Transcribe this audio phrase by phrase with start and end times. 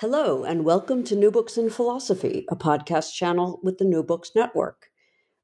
[0.00, 4.30] Hello, and welcome to New Books in Philosophy, a podcast channel with the New Books
[4.32, 4.92] Network.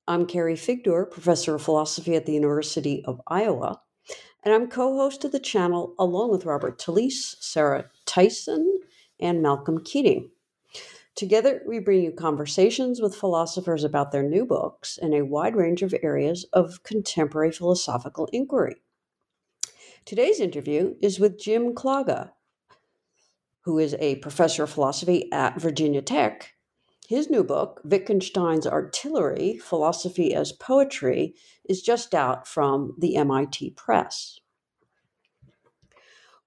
[0.06, 3.80] I'm Carrie Figdor, professor of philosophy at the University of Iowa,
[4.44, 8.78] and I'm co host of the channel along with Robert Talisse, Sarah Tyson,
[9.19, 10.30] and Malcolm Keating.
[11.16, 15.83] Together, we bring you conversations with philosophers about their new books in a wide range
[15.83, 18.77] of areas of contemporary philosophical inquiry.
[20.05, 22.30] Today's interview is with Jim Klagge,
[23.64, 26.54] who is a professor of philosophy at Virginia Tech.
[27.08, 31.34] His new book, Wittgenstein's Artillery Philosophy as Poetry,
[31.68, 34.40] is just out from the MIT Press.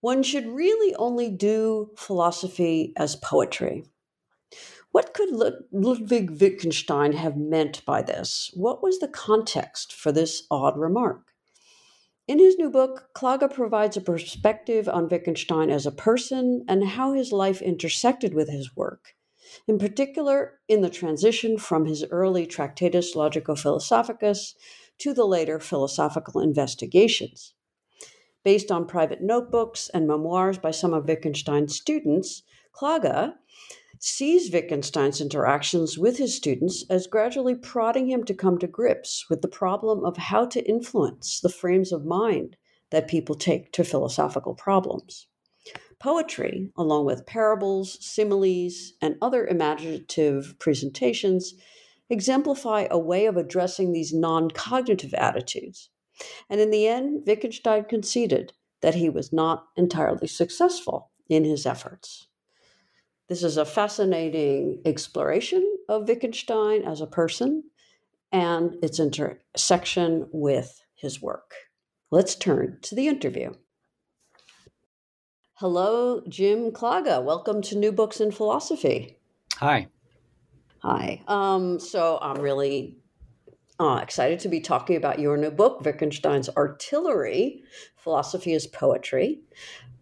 [0.01, 3.83] One should really only do philosophy as poetry.
[4.91, 5.29] What could
[5.71, 8.51] Ludwig Wittgenstein have meant by this?
[8.53, 11.26] What was the context for this odd remark?
[12.27, 17.13] In his new book, Klagge provides a perspective on Wittgenstein as a person and how
[17.13, 19.15] his life intersected with his work,
[19.65, 24.55] in particular in the transition from his early Tractatus Logico Philosophicus
[24.97, 27.53] to the later philosophical investigations.
[28.43, 32.43] Based on private notebooks and memoirs by some of Wittgenstein's students,
[32.73, 33.35] Klagge
[33.99, 39.41] sees Wittgenstein's interactions with his students as gradually prodding him to come to grips with
[39.41, 42.55] the problem of how to influence the frames of mind
[42.91, 45.27] that people take to philosophical problems.
[45.99, 51.55] Poetry, along with parables, similes, and other imaginative presentations,
[52.09, 55.89] exemplify a way of addressing these non cognitive attitudes.
[56.49, 62.26] And in the end, Wittgenstein conceded that he was not entirely successful in his efforts.
[63.29, 67.63] This is a fascinating exploration of Wittgenstein as a person
[68.31, 71.53] and its intersection with his work.
[72.09, 73.55] Let's turn to the interview.
[75.55, 77.21] Hello, Jim Klagge.
[77.21, 79.17] Welcome to New Books in Philosophy.
[79.55, 79.87] Hi.
[80.79, 81.21] Hi.
[81.27, 82.95] Um, so I'm really
[83.77, 87.63] uh, excited to be talking about your new book, Wittgenstein's Artillery
[87.97, 89.41] Philosophy is Poetry.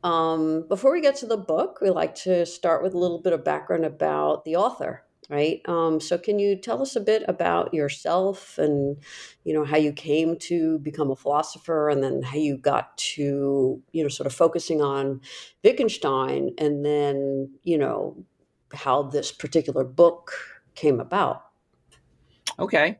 [0.06, 3.34] Um, before we get to the book, we like to start with a little bit
[3.34, 5.62] of background about the author, right?
[5.66, 8.98] Um, so, can you tell us a bit about yourself and
[9.44, 13.82] you know how you came to become a philosopher, and then how you got to
[13.94, 15.22] you know sort of focusing on
[15.64, 18.24] Wittgenstein, and then you know
[18.76, 20.34] how this particular book
[20.76, 21.46] came about?
[22.60, 23.00] Okay,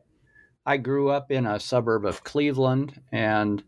[0.66, 3.62] I grew up in a suburb of Cleveland and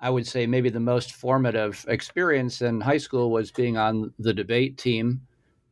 [0.00, 4.32] I would say maybe the most formative experience in high school was being on the
[4.32, 5.20] debate team.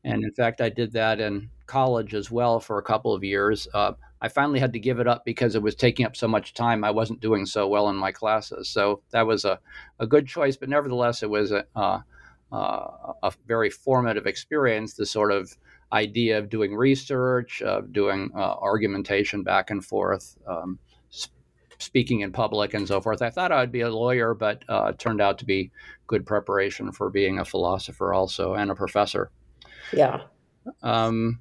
[0.05, 3.67] And in fact, I did that in college as well for a couple of years.
[3.72, 6.55] Uh, I finally had to give it up because it was taking up so much
[6.55, 6.84] time.
[6.84, 8.69] I wasn't doing so well in my classes.
[8.69, 9.61] So that was a,
[9.99, 11.65] a good choice, but nevertheless, it was a,
[12.53, 15.56] a very formative experience, the sort of
[15.93, 20.37] idea of doing research, of doing uh, argumentation back and forth.
[20.47, 20.78] Um,
[21.78, 23.22] speaking in public and so forth.
[23.22, 25.71] I thought I'd be a lawyer, but uh, turned out to be
[26.06, 29.31] good preparation for being a philosopher also and a professor.
[29.93, 30.23] Yeah.
[30.82, 31.41] Um,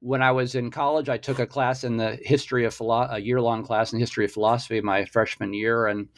[0.00, 3.20] when I was in college, I took a class in the history of philo- a
[3.20, 6.08] year long class in history of philosophy my freshman year, and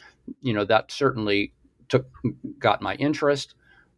[0.41, 1.53] you know that certainly
[1.87, 2.07] took
[2.57, 3.53] got my interest.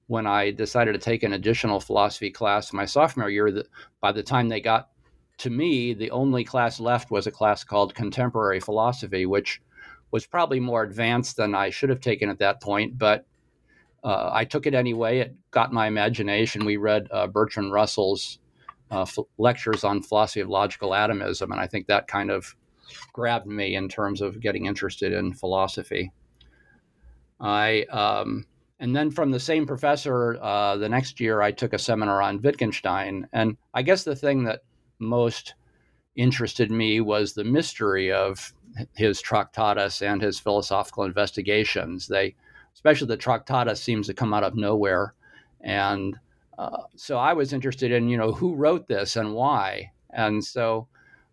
[0.07, 3.67] When I decided to take an additional philosophy class my sophomore year, that
[4.01, 4.89] by the time they got
[5.37, 9.61] to me, the only class left was a class called Contemporary Philosophy, which
[10.11, 13.25] was probably more advanced than I should have taken at that point, but
[14.03, 15.19] uh, I took it anyway.
[15.19, 16.65] It got my imagination.
[16.65, 18.39] We read uh, Bertrand Russell's
[18.89, 22.55] uh, f- lectures on philosophy of logical atomism, and I think that kind of
[23.11, 26.11] grabbed me in terms of getting interested in philosophy.
[27.39, 28.45] I um,
[28.79, 32.41] and then from the same professor, uh, the next year, I took a seminar on
[32.41, 33.27] Wittgenstein.
[33.33, 34.61] And I guess the thing that
[34.99, 35.55] most
[36.15, 38.53] interested me was the mystery of
[38.95, 42.07] his Tractatus and his philosophical investigations.
[42.07, 42.35] They,
[42.73, 45.13] especially the Tractatus, seems to come out of nowhere,
[45.61, 46.17] and
[46.57, 49.91] uh, so I was interested in you know who wrote this and why.
[50.11, 50.87] And so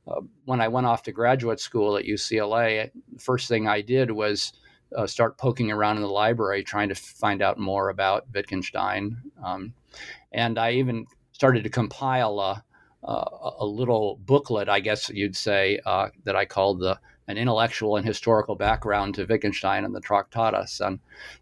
[0.06, 4.10] uh, when I went off to graduate school at UCLA, the first thing I did
[4.10, 4.52] was
[4.94, 9.16] uh, start poking around in the library trying to find out more about Wittgenstein.
[9.42, 9.72] Um,
[10.32, 12.63] and I even started to compile a,
[13.04, 17.96] a, a, little booklet, I guess you'd say, uh, that I called the an intellectual
[17.96, 20.80] and historical background to Wittgenstein and the Tractatus.
[20.80, 20.98] And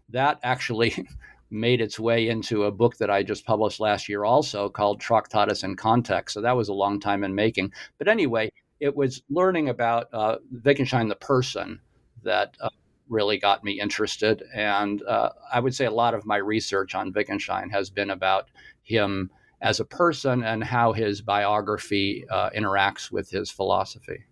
[0.09, 1.07] that actually
[1.49, 5.63] made its way into a book that I just published last year, also called Tractatus
[5.63, 6.33] in Context.
[6.33, 7.73] So that was a long time in making.
[7.97, 11.79] But anyway, it was learning about uh, Wittgenstein, the person,
[12.23, 12.69] that uh,
[13.09, 14.43] really got me interested.
[14.55, 18.49] And uh, I would say a lot of my research on Wittgenstein has been about
[18.81, 19.29] him
[19.63, 24.25] as a person and how his biography uh, interacts with his philosophy.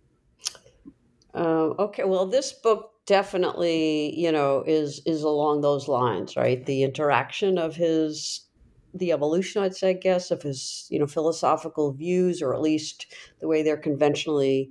[1.34, 6.64] Uh, okay, well, this book definitely, you know, is is along those lines, right?
[6.64, 8.42] The interaction of his
[8.94, 13.06] the evolution, I'd say, I guess, of his, you know, philosophical views, or at least
[13.40, 14.70] the way they're conventionally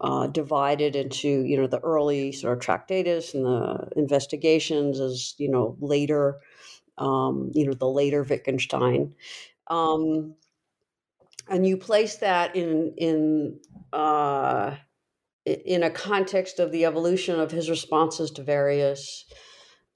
[0.00, 5.48] uh, divided into you know the early sort of tractatus and the investigations as you
[5.48, 6.40] know later
[6.98, 9.14] um, you know the later Wittgenstein,
[9.68, 10.34] um,
[11.48, 13.60] and you place that in in
[13.92, 14.76] uh,
[15.44, 19.24] in a context of the evolution of his responses to various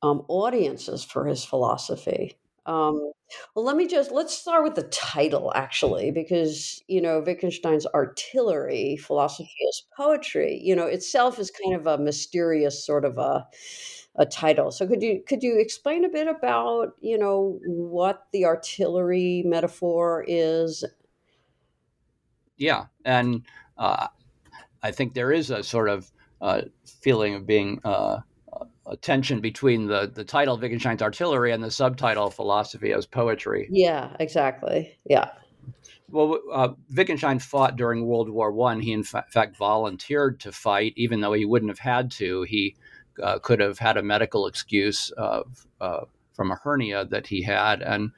[0.03, 2.37] um, audiences for his philosophy.
[2.67, 3.13] Um,
[3.55, 8.97] well, let me just let's start with the title actually, because you know Wittgenstein's artillery
[8.97, 10.61] philosophy is poetry.
[10.63, 13.47] You know itself is kind of a mysterious sort of a
[14.19, 14.71] a title.
[14.71, 20.25] So could you could you explain a bit about you know what the artillery metaphor
[20.27, 20.85] is?
[22.57, 23.43] Yeah, and
[23.77, 24.09] uh,
[24.83, 26.11] I think there is a sort of
[26.41, 28.21] uh, feeling of being uh,
[28.87, 33.69] a tension between the the title Wittgenstein's Artillery and the subtitle Philosophy as Poetry.
[33.71, 34.99] Yeah, exactly.
[35.05, 35.31] Yeah.
[36.09, 38.81] Well, uh, Wittgenstein fought during World War One.
[38.81, 42.43] He, in fa- fact, volunteered to fight, even though he wouldn't have had to.
[42.43, 42.77] He
[43.23, 45.43] uh, could have had a medical excuse uh,
[46.33, 48.11] from a hernia that he had, and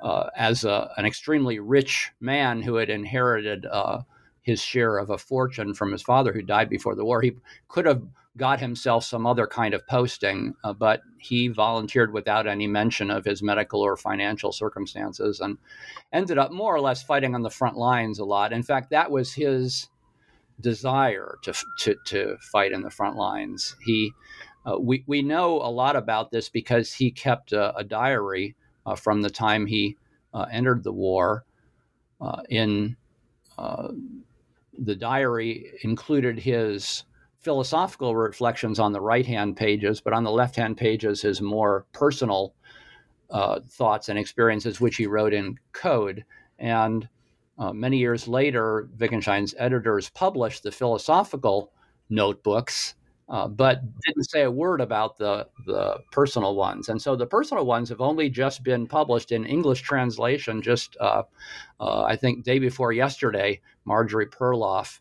[0.00, 4.02] uh, as a, an extremely rich man who had inherited uh,
[4.42, 7.32] his share of a fortune from his father, who died before the war, he
[7.68, 8.02] could have
[8.36, 13.24] got himself some other kind of posting, uh, but he volunteered without any mention of
[13.24, 15.56] his medical or financial circumstances and
[16.12, 18.52] ended up more or less fighting on the front lines a lot.
[18.52, 19.88] In fact, that was his
[20.60, 23.76] desire to, to, to fight in the front lines.
[23.84, 24.12] He,
[24.64, 28.94] uh, we, we know a lot about this because he kept a, a diary uh,
[28.94, 29.96] from the time he
[30.32, 31.44] uh, entered the war.
[32.20, 32.96] Uh, in
[33.58, 33.88] uh,
[34.78, 37.04] the diary included his
[37.40, 41.86] philosophical reflections on the right hand pages, but on the left hand pages, his more
[41.92, 42.54] personal
[43.30, 46.24] uh, thoughts and experiences, which he wrote in code.
[46.58, 47.08] And
[47.58, 51.72] uh, many years later, Wittgenstein's editors published the philosophical
[52.10, 52.94] notebooks,
[53.28, 56.88] uh, but didn't say a word about the, the personal ones.
[56.88, 61.22] And so the personal ones have only just been published in English translation, just uh,
[61.80, 63.60] uh, I think day before yesterday.
[63.84, 64.98] Marjorie Perloff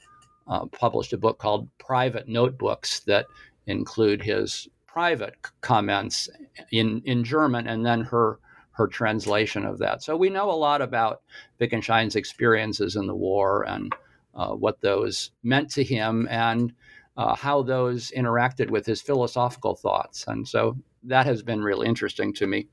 [0.48, 3.26] uh, published a book called Private Notebooks that
[3.68, 6.30] include his private comments
[6.72, 8.40] in, in German and then her
[8.76, 10.04] her translation of that.
[10.04, 11.22] So we know a lot about
[11.60, 13.94] Wittgenstein's experiences in the war and
[14.34, 16.74] uh, what those meant to him and
[17.16, 20.26] uh, how those interacted with his philosophical thoughts.
[20.28, 22.68] And so that has been really interesting to me.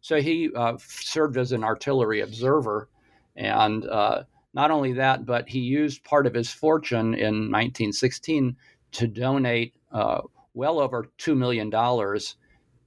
[0.00, 2.88] So he uh, served as an artillery observer
[3.36, 8.56] and uh, not only that, but he used part of his fortune in 1916
[8.92, 10.22] to donate uh,
[10.54, 12.36] well over two million dollars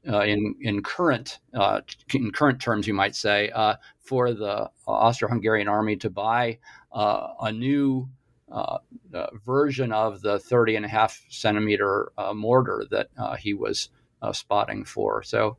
[0.10, 1.82] uh, in in current uh,
[2.14, 6.58] in current terms, you might say, uh, for the Austro-Hungarian army to buy
[6.92, 8.10] uh, a new
[8.52, 8.80] uh,
[9.46, 13.90] version of the 30 and a half centimeter mortar that he was
[14.32, 15.22] spotting for.
[15.22, 15.58] So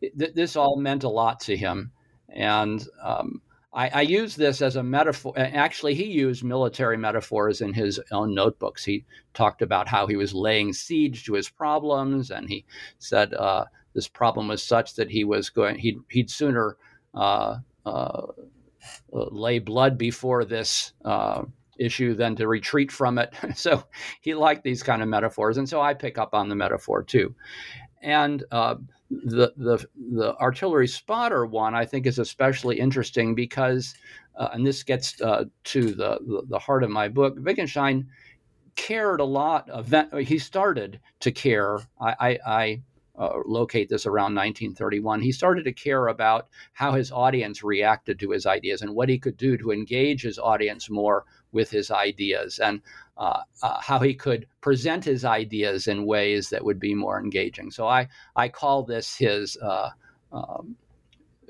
[0.00, 1.92] th- this all meant a lot to him,
[2.28, 3.40] and um,
[3.72, 5.34] I, I, use this as a metaphor.
[5.36, 8.84] Actually, he used military metaphors in his own notebooks.
[8.84, 9.04] He
[9.34, 12.64] talked about how he was laying siege to his problems, and he
[12.98, 15.78] said uh, this problem was such that he was going.
[15.78, 16.76] He'd, he'd sooner
[17.14, 18.26] uh, uh,
[19.12, 21.42] lay blood before this uh,
[21.78, 23.34] issue than to retreat from it.
[23.54, 23.84] so
[24.20, 27.34] he liked these kind of metaphors, and so I pick up on the metaphor too.
[28.02, 28.76] And uh,
[29.10, 33.94] the the the artillery spotter one I think is especially interesting because,
[34.36, 37.34] uh, and this gets uh, to the, the, the heart of my book.
[37.38, 38.08] Wittgenstein
[38.76, 39.68] cared a lot.
[39.68, 41.80] Of, he started to care.
[42.00, 42.82] I, I, I
[43.18, 45.20] uh, locate this around 1931.
[45.20, 49.18] He started to care about how his audience reacted to his ideas and what he
[49.18, 52.80] could do to engage his audience more with his ideas and
[53.16, 57.70] uh, uh, how he could present his ideas in ways that would be more engaging.
[57.70, 59.90] So I, I call this his uh,
[60.32, 60.76] um,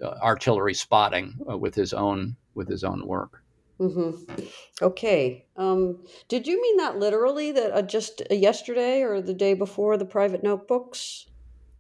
[0.02, 3.42] uh, artillery spotting uh, with his own with his own work.
[3.80, 4.44] Mm-hmm.
[4.82, 5.46] Okay.
[5.56, 7.52] Um, did you mean that literally?
[7.52, 11.27] That uh, just yesterday or the day before the private notebooks?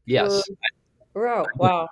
[0.08, 0.48] Yes.
[1.14, 1.88] Or, oh, wow.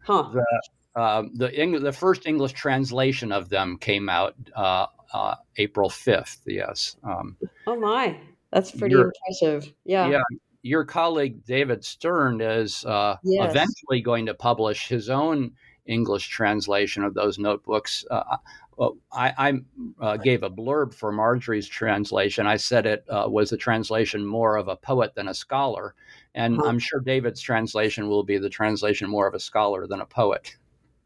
[0.00, 0.30] Huh.
[0.32, 5.90] The, um, the, Eng- the first English translation of them came out uh, uh, April
[5.90, 6.96] 5th, yes.
[7.04, 8.18] Um, oh, my.
[8.52, 9.72] That's pretty your, impressive.
[9.84, 10.08] Yeah.
[10.08, 10.22] Yeah.
[10.62, 13.50] Your colleague David Stern is uh, yes.
[13.50, 15.52] eventually going to publish his own
[15.86, 18.04] English translation of those notebooks.
[18.10, 18.36] Uh,
[18.78, 19.52] well, I, I
[20.00, 22.46] uh, gave a blurb for Marjorie's translation.
[22.46, 25.96] I said it uh, was a translation more of a poet than a scholar.
[26.36, 26.66] And huh.
[26.66, 30.56] I'm sure David's translation will be the translation more of a scholar than a poet.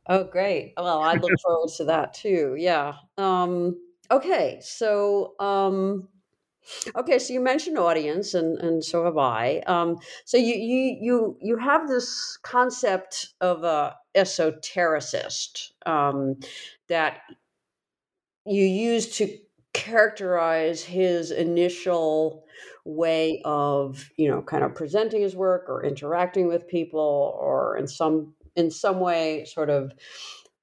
[0.06, 0.74] Oh, great.
[0.76, 2.56] Well, I look forward to that too.
[2.58, 2.96] Yeah.
[3.16, 4.58] Um, okay.
[4.60, 6.08] So, um,
[6.94, 7.18] okay.
[7.18, 9.62] So you mentioned audience and, and so have I.
[9.66, 16.38] Um, so you, you, you, you have this concept of a esotericist, um,
[16.88, 17.20] that
[18.46, 19.38] you use to
[19.72, 22.44] characterize his initial
[22.84, 27.86] way of you know kind of presenting his work or interacting with people or in
[27.86, 29.92] some in some way sort of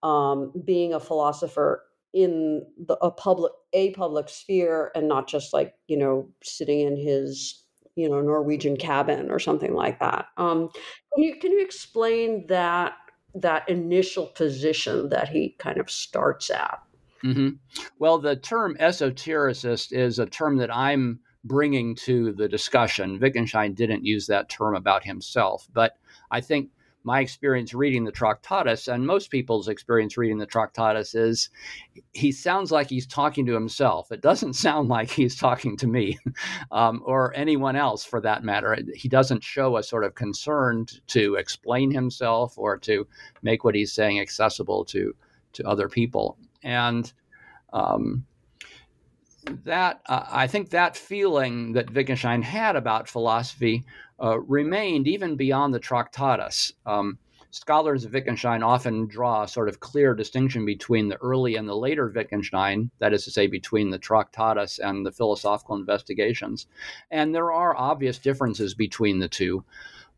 [0.03, 1.83] um, being a philosopher
[2.13, 6.97] in the, a public a public sphere and not just like you know sitting in
[6.97, 7.63] his
[7.95, 10.27] you know Norwegian cabin or something like that.
[10.37, 10.69] Um,
[11.13, 12.93] can you can you explain that
[13.35, 16.79] that initial position that he kind of starts at?
[17.23, 17.49] Mm-hmm.
[17.97, 23.19] Well, the term esotericist is a term that I'm bringing to the discussion.
[23.19, 25.97] Wittgenstein didn't use that term about himself, but
[26.31, 26.69] I think
[27.03, 31.49] my experience reading the Tractatus and most people's experience reading the Tractatus is
[32.11, 34.11] he sounds like he's talking to himself.
[34.11, 36.19] It doesn't sound like he's talking to me
[36.71, 38.77] um, or anyone else for that matter.
[38.93, 43.07] He doesn't show a sort of concern to explain himself or to
[43.41, 45.15] make what he's saying accessible to,
[45.53, 46.37] to other people.
[46.63, 47.11] And
[47.73, 48.25] um,
[49.63, 53.85] that uh, I think that feeling that Wittgenstein had about philosophy
[54.21, 56.73] uh, remained even beyond the Tractatus.
[56.85, 57.17] Um,
[57.51, 61.75] scholars of Wittgenstein often draw a sort of clear distinction between the early and the
[61.75, 66.67] later Wittgenstein, that is to say, between the Tractatus and the philosophical investigations.
[67.09, 69.63] And there are obvious differences between the two.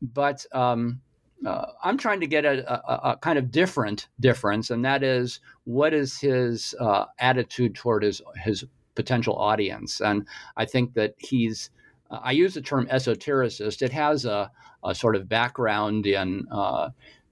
[0.02, 1.02] But um,
[1.46, 5.40] uh, I'm trying to get a, a, a, kind of different difference, and that is
[5.64, 8.64] what is his uh, attitude toward his his
[8.96, 10.02] potential audience.
[10.02, 11.70] And I think that he's
[12.10, 13.82] uh, I use the term esotericist.
[13.82, 14.52] It has a,
[14.84, 16.90] a sort of background in uh,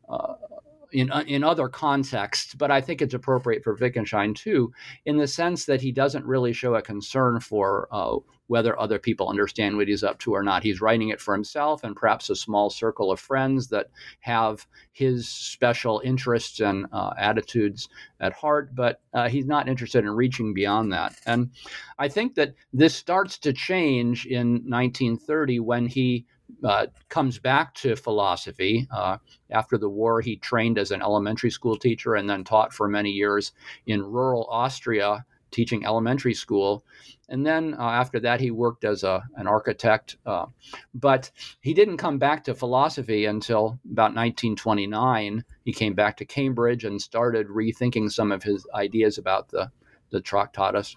[0.10, 0.34] uh,
[0.92, 4.74] in, uh, in other contexts, but I think it's appropriate for Wittgenstein too,
[5.06, 8.18] in the sense that he doesn't really show a concern for uh,
[8.50, 10.64] whether other people understand what he's up to or not.
[10.64, 13.92] He's writing it for himself and perhaps a small circle of friends that
[14.22, 17.90] have his special interests and uh, attitudes
[18.20, 21.16] at heart, but uh, he's not interested in reaching beyond that.
[21.28, 21.52] And
[22.00, 26.26] I think that this starts to change in 1930 when he
[26.64, 28.88] uh, comes back to philosophy.
[28.92, 29.18] Uh,
[29.52, 33.12] after the war, he trained as an elementary school teacher and then taught for many
[33.12, 33.52] years
[33.86, 36.84] in rural Austria, teaching elementary school.
[37.28, 40.18] And then uh, after that, he worked as a, an architect.
[40.26, 40.48] Uh,
[40.94, 45.44] but he didn't come back to philosophy until about 1929.
[45.64, 49.72] He came back to Cambridge and started rethinking some of his ideas about the,
[50.10, 50.96] the Tractatus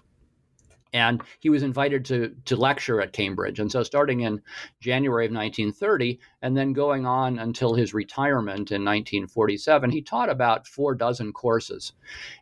[0.93, 3.59] and he was invited to to lecture at Cambridge.
[3.59, 4.41] And so, starting in
[4.79, 10.67] January of 1930, and then going on until his retirement in 1947, he taught about
[10.67, 11.93] four dozen courses.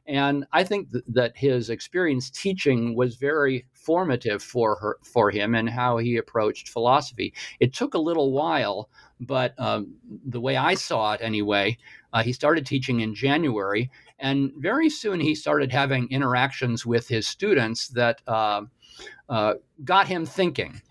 [0.06, 5.56] And I think th- that his experience teaching was very formative for her for him
[5.56, 7.34] and how he approached philosophy.
[7.60, 8.90] It took a little while,
[9.20, 11.78] but um, the way I saw it anyway,
[12.14, 13.90] uh, he started teaching in January,
[14.22, 18.62] and very soon he started having interactions with his students that uh,
[19.28, 20.82] uh, got him thinking.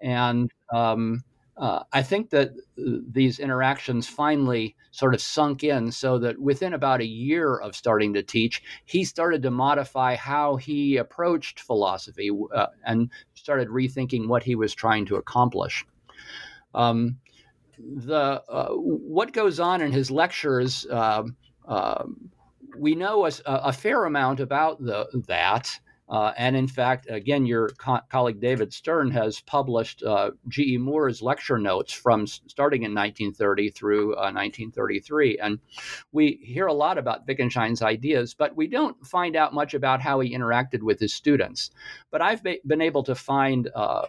[0.00, 1.24] And um,
[1.56, 7.00] uh, I think that these interactions finally sort of sunk in so that within about
[7.00, 12.66] a year of starting to teach, he started to modify how he approached philosophy uh,
[12.86, 15.84] and started rethinking what he was trying to accomplish.
[16.74, 17.18] Um,
[17.78, 22.30] the uh, what goes on in his lectures, um, um,
[22.76, 25.78] we know a, a, fair amount about the, that.
[26.08, 30.78] Uh, and in fact, again, your co- colleague David Stern has published uh, G.E.
[30.78, 35.38] Moore's lecture notes from starting in 1930 through uh, 1933.
[35.38, 35.58] And
[36.12, 40.20] we hear a lot about Wittgenstein's ideas, but we don't find out much about how
[40.20, 41.70] he interacted with his students.
[42.10, 44.06] But I've be- been able to find uh,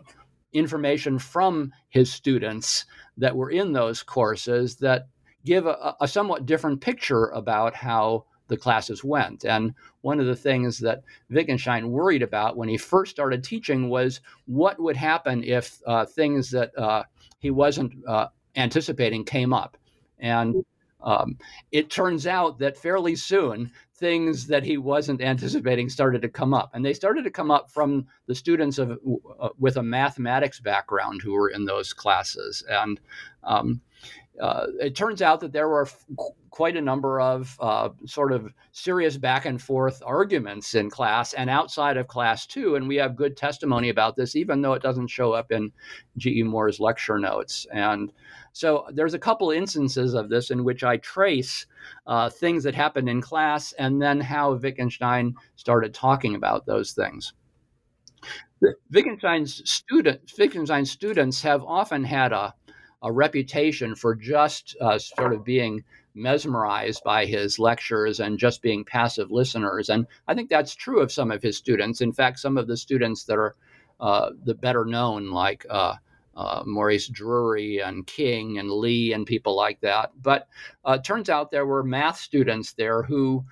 [0.54, 2.86] information from his students
[3.18, 5.08] that were in those courses that
[5.46, 9.46] give a, a somewhat different picture about how the classes went.
[9.46, 14.20] And one of the things that Wittgenstein worried about when he first started teaching was
[14.46, 17.04] what would happen if uh, things that uh,
[17.40, 19.78] he wasn't uh, anticipating came up.
[20.20, 20.66] And
[21.02, 21.38] um,
[21.72, 26.72] it turns out that fairly soon, things that he wasn't anticipating started to come up,
[26.74, 28.92] and they started to come up from the students of
[29.40, 32.64] uh, with a mathematics background who were in those classes.
[32.70, 33.00] And
[33.44, 33.82] um,
[34.40, 36.06] uh, it turns out that there were f-
[36.50, 41.50] quite a number of uh, sort of serious back and forth arguments in class and
[41.50, 42.76] outside of class too.
[42.76, 45.72] And we have good testimony about this, even though it doesn't show up in
[46.18, 46.44] G.E.
[46.44, 47.68] Moore's lecture notes.
[47.72, 48.12] And
[48.54, 51.66] so there's a couple instances of this in which I trace
[52.08, 57.34] uh, things that happened in class and then how Wittgenstein started talking about those things.
[58.92, 62.54] Wittgenstein's student, Wittgenstein's students have often had a
[63.02, 68.84] a reputation for just uh, sort of being mesmerized by his lectures and just being
[68.84, 69.90] passive listeners.
[69.90, 72.02] And I think that's true of some of his students.
[72.02, 73.56] In fact, some of the students that are
[74.00, 75.96] uh, the better known, like uh,
[76.40, 80.12] uh, Maurice Drury and King and Lee and people like that.
[80.22, 80.48] But
[80.86, 83.44] uh, turns out there were math students there who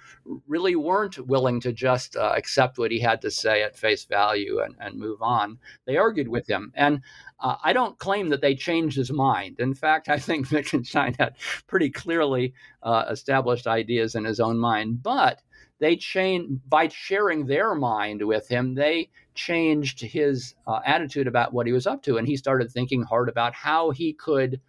[0.47, 4.61] really weren't willing to just uh, accept what he had to say at face value
[4.61, 5.59] and, and move on.
[5.85, 6.71] They argued with him.
[6.75, 7.01] And
[7.39, 9.59] uh, I don't claim that they changed his mind.
[9.59, 11.35] In fact, I think Wittgenstein had
[11.67, 12.53] pretty clearly
[12.83, 15.03] uh, established ideas in his own mind.
[15.03, 15.41] But
[15.79, 21.67] they changed by sharing their mind with him they changed his uh, attitude about what
[21.67, 24.59] he was up to and he started thinking hard about how he could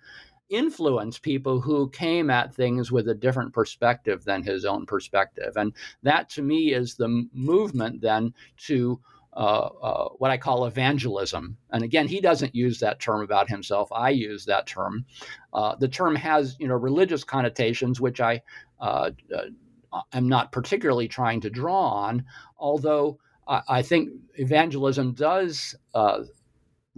[0.50, 5.72] influence people who came at things with a different perspective than his own perspective and
[6.02, 9.00] that to me is the movement then to
[9.32, 11.56] what I call evangelism.
[11.70, 13.88] And again, he doesn't use that term about himself.
[13.92, 15.04] I use that term.
[15.52, 18.42] Uh, the term has, you know, religious connotations, which I
[18.80, 22.24] uh, uh, am not particularly trying to draw on,
[22.58, 26.24] although I, I think evangelism does uh,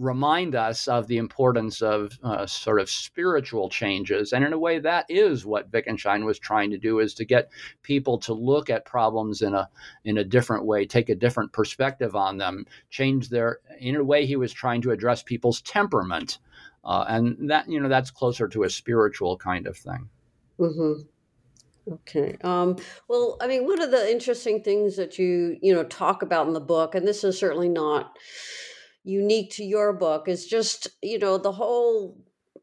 [0.01, 4.79] remind us of the importance of uh, sort of spiritual changes and in a way
[4.79, 7.51] that is what wittgenstein was trying to do is to get
[7.83, 9.69] people to look at problems in a
[10.03, 14.25] in a different way take a different perspective on them change their in a way
[14.25, 16.39] he was trying to address people's temperament
[16.83, 20.09] uh, and that you know that's closer to a spiritual kind of thing
[20.59, 21.01] mm-hmm.
[21.91, 22.37] Okay.
[22.43, 26.45] Um, well, I mean, one of the interesting things that you you know talk about
[26.45, 28.15] in the book, and this is certainly not
[29.03, 32.17] unique to your book, is just you know the whole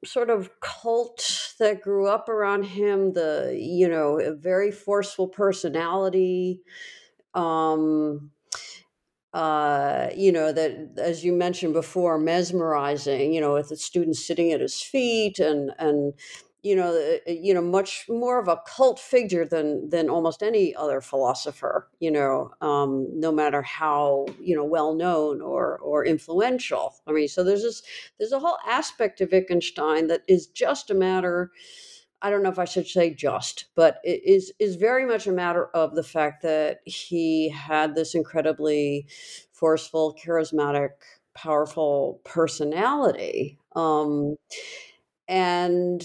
[0.05, 3.13] sort of cult that grew up around him.
[3.15, 6.61] The you know a very forceful personality.
[7.35, 8.33] Um,
[9.35, 13.33] uh, you know that as you mentioned before, mesmerizing.
[13.33, 16.15] You know, with the students sitting at his feet and and
[16.69, 20.75] you know, uh, you know, much more of a cult figure than than almost any
[20.75, 21.89] other philosopher.
[21.99, 26.97] You know, um, no matter how you know well known or or influential.
[27.07, 27.83] I mean, so there's this
[28.19, 31.53] there's a whole aspect of Wittgenstein that is just a matter.
[32.21, 35.33] I don't know if I should say just, but it is is very much a
[35.33, 39.07] matter of the fact that he had this incredibly
[39.53, 40.91] forceful, charismatic,
[41.35, 43.59] powerful personality.
[43.75, 44.37] Um,
[45.29, 46.05] and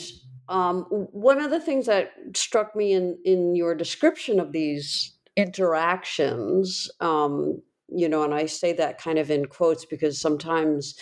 [0.50, 6.90] um, one of the things that struck me in in your description of these interactions,
[7.00, 10.96] um, you know, and I say that kind of in quotes because sometimes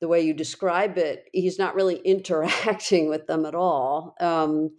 [0.00, 4.14] the way you describe it, he's not really interacting with them at all.
[4.20, 4.76] Um,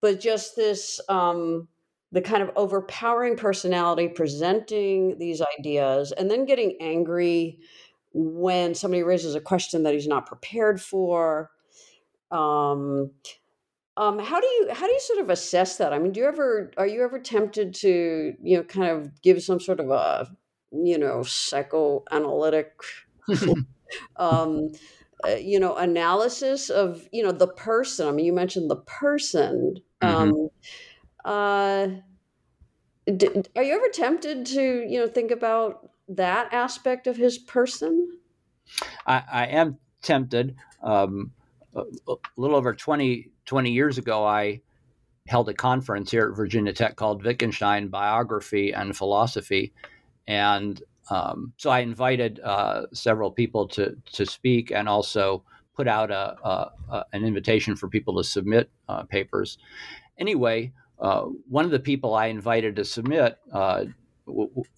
[0.00, 1.68] but just this, um,
[2.10, 7.58] the kind of overpowering personality presenting these ideas and then getting angry
[8.12, 11.50] when somebody raises a question that he's not prepared for
[12.32, 13.10] um,
[13.96, 15.92] um, how do you how do you sort of assess that?
[15.92, 19.42] I mean, do you ever are you ever tempted to you know kind of give
[19.42, 20.34] some sort of a
[20.72, 22.72] you know psychoanalytic
[24.16, 24.72] um,
[25.24, 28.08] uh, you know analysis of you know the person?
[28.08, 29.76] I mean, you mentioned the person.
[30.02, 30.32] Mm-hmm.
[30.32, 30.48] Um,
[31.24, 31.88] uh,
[33.14, 38.08] d- are you ever tempted to you know think about that aspect of his person?
[39.06, 40.56] I, I am tempted.
[40.82, 41.32] Um,
[41.74, 44.60] a, little over 20, 20 years ago, I
[45.28, 49.72] held a conference here at Virginia Tech called Wittgenstein Biography and Philosophy.
[50.26, 56.10] And um, so I invited uh, several people to, to speak and also put out
[56.10, 59.58] a, a, a an invitation for people to submit uh, papers.
[60.18, 63.84] Anyway, uh, one of the people I invited to submit uh,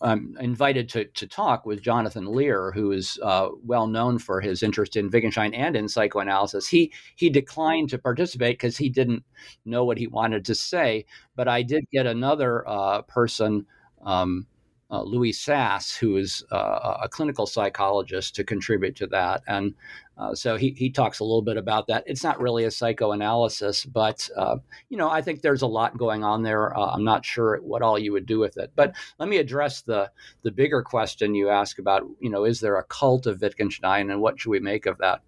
[0.01, 4.63] I'm invited to, to talk with Jonathan Lear, who is uh, well known for his
[4.63, 6.67] interest in Wittgenstein and in psychoanalysis.
[6.67, 9.25] He he declined to participate because he didn't
[9.65, 11.05] know what he wanted to say.
[11.37, 13.67] But I did get another uh, person
[14.03, 14.47] um,
[14.91, 19.43] uh, Louis Sass, who is uh, a clinical psychologist, to contribute to that.
[19.47, 19.75] And
[20.17, 22.05] uh, so he, he talks a little bit about that.
[22.07, 24.57] It's not really a psychoanalysis, but uh,
[24.89, 26.77] you know I think there's a lot going on there.
[26.77, 29.83] Uh, I'm not sure what all you would do with it, but let me address
[29.83, 30.11] the
[30.43, 32.03] the bigger question you ask about.
[32.21, 35.23] You know, is there a cult of Wittgenstein, and what should we make of that?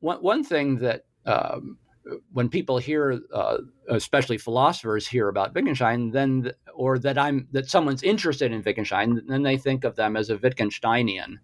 [0.00, 1.76] One one thing that um,
[2.32, 8.02] when people hear, uh, especially philosophers, hear about Wittgenstein, then or that I'm that someone's
[8.02, 11.36] interested in Wittgenstein, then they think of them as a Wittgensteinian,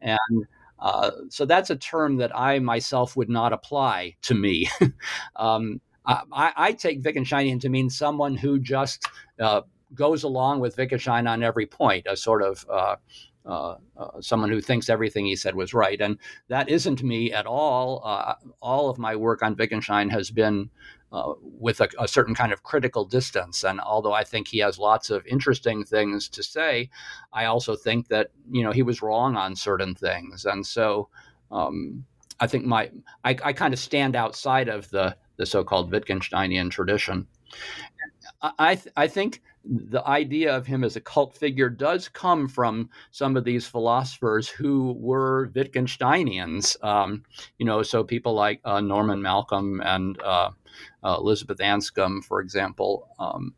[0.00, 0.46] and
[0.78, 4.68] uh, so that's a term that I myself would not apply to me.
[5.36, 9.04] um, I, I, take Wittgensteinian to mean someone who just
[9.40, 9.62] uh,
[9.94, 12.64] goes along with Wittgenstein on every point, a sort of
[13.46, 16.00] uh, uh, someone who thinks everything he said was right.
[16.00, 18.02] And that isn't me at all.
[18.04, 20.70] Uh, all of my work on Wittgenstein has been
[21.12, 23.62] uh, with a, a, certain kind of critical distance.
[23.62, 26.90] And although I think he has lots of interesting things to say,
[27.32, 30.44] I also think that you know he was wrong on certain things.
[30.44, 31.08] And so
[31.52, 32.04] um,
[32.40, 32.90] I think my
[33.24, 37.26] I, I kind of stand outside of the the so-called Wittgensteinian tradition.
[38.42, 42.90] I th- I think the idea of him as a cult figure does come from
[43.10, 46.82] some of these philosophers who were Wittgensteinians.
[46.84, 47.24] Um,
[47.58, 50.50] you know, so people like uh, Norman Malcolm and uh,
[51.02, 53.08] uh, Elizabeth Anscombe, for example.
[53.18, 53.54] Um,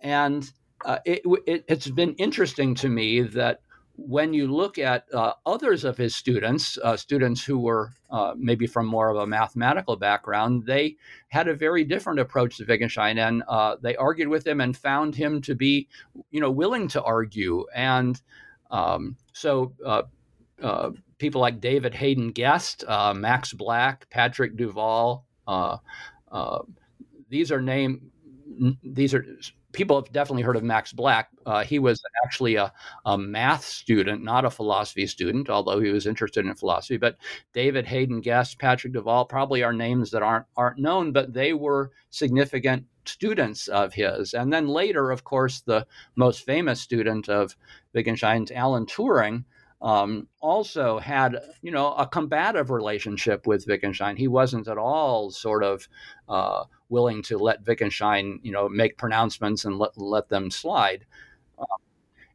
[0.00, 0.50] and
[0.84, 3.60] uh, it, it, it's been interesting to me that
[4.06, 8.66] when you look at uh, others of his students, uh, students who were uh, maybe
[8.66, 10.96] from more of a mathematical background, they
[11.28, 15.14] had a very different approach to Wittgenstein, and uh, they argued with him and found
[15.14, 15.88] him to be,
[16.30, 17.66] you know, willing to argue.
[17.74, 18.20] And
[18.70, 20.02] um, so, uh,
[20.62, 25.24] uh, people like David Haden Guest, Max Black, Patrick Du Val,
[27.28, 28.10] these are named.
[28.82, 29.24] These are
[29.72, 31.28] people have definitely heard of Max Black.
[31.46, 32.72] Uh, he was actually a,
[33.04, 36.96] a, math student, not a philosophy student, although he was interested in philosophy.
[36.96, 37.16] But
[37.52, 41.52] David Haden Guest, Patrick Du Val, probably are names that aren't aren't known, but they
[41.52, 44.34] were significant students of his.
[44.34, 47.56] And then later, of course, the most famous student of
[47.94, 49.44] Wittgenstein's, Alan Turing.
[49.82, 54.16] Um, also had you know a combative relationship with Wittgenstein.
[54.16, 55.88] He wasn't at all sort of
[56.28, 61.06] uh, willing to let Wittgenstein, you know, make pronouncements and let, let them slide.
[61.58, 61.66] Um,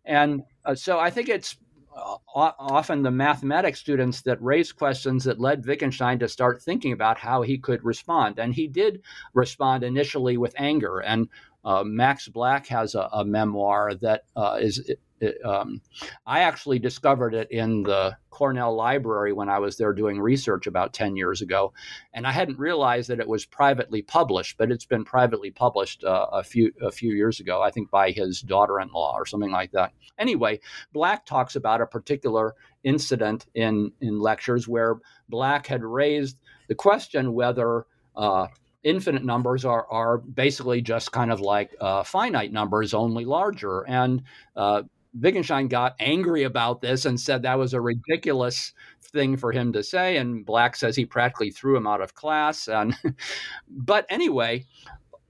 [0.06, 1.58] and uh, so I think it's
[1.96, 7.18] uh, often the mathematics students that raised questions that led Wittgenstein to start thinking about
[7.18, 8.40] how he could respond.
[8.40, 9.02] And he did
[9.34, 11.00] respond initially with anger.
[11.00, 11.30] And
[11.65, 14.88] uh, Max Black has a, a memoir that uh, is
[15.21, 15.82] it, um,
[16.25, 20.93] I actually discovered it in the Cornell Library when I was there doing research about
[20.93, 21.73] 10 years ago.
[22.13, 26.28] And I hadn't realized that it was privately published, but it's been privately published uh,
[26.34, 29.51] a, few, a few years ago, I think by his daughter in law or something
[29.51, 29.93] like that.
[30.19, 30.60] Anyway,
[30.91, 34.97] Black talks about a particular incident in, in lectures where
[35.30, 37.86] Black had raised the question whether.
[38.15, 38.47] Uh,
[38.86, 43.82] infinite numbers are, are basically just kind of like uh, finite numbers, only larger.
[43.82, 44.21] And
[44.56, 44.84] uh,
[45.19, 49.84] Wittgenstein got angry about this and said that was a ridiculous thing for him to
[49.84, 50.17] say.
[50.17, 52.67] And Black says he practically threw him out of class.
[52.67, 52.95] And
[53.67, 54.65] but anyway,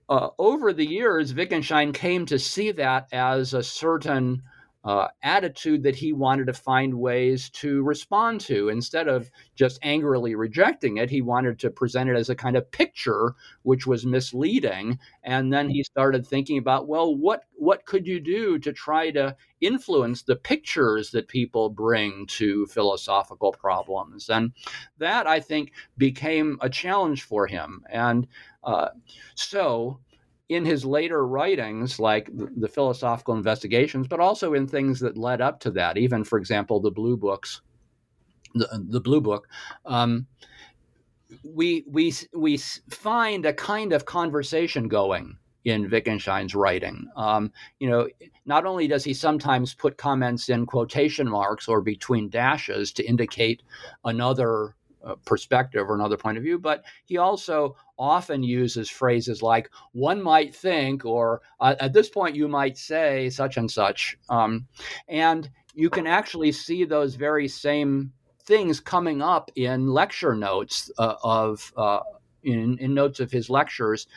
[0.10, 4.44] uh, over the years, Wittgenstein came to see that as a certain
[4.86, 8.70] uh, attitude that he wanted to find ways to respond to.
[8.70, 12.72] Instead of just angrily rejecting it, he wanted to present it as a kind of
[12.72, 15.00] picture, which was misleading.
[15.24, 19.36] And then he started thinking about, well, what what could you do to try to
[19.60, 24.30] influence the pictures that people bring to philosophical problems?
[24.30, 24.52] And
[25.00, 27.84] that I think became a challenge for him.
[27.90, 28.28] And
[28.64, 28.90] uh,
[29.36, 30.00] so
[30.50, 35.42] in his later writings, like the, the, philosophical investigations, but also in things that led
[35.42, 37.62] up to that, even, for example, the Blue Books,
[38.54, 39.48] the, the Blue Book,
[39.86, 40.28] um,
[41.44, 47.08] we, we, we find a kind of conversation going in Wittgenstein's writing.
[47.16, 48.08] Um, you know,
[48.46, 53.64] not only does he sometimes put comments in quotation marks or between dashes to indicate
[54.06, 59.70] another uh, perspective or another point of view, but he also often uses phrases like
[59.94, 64.68] "one might think" or uh, "at this point you might say such and such," um,
[65.08, 68.12] and you can actually see those very same
[68.46, 72.00] things coming up in lecture notes uh, of uh,
[72.44, 74.08] in, in notes of his lectures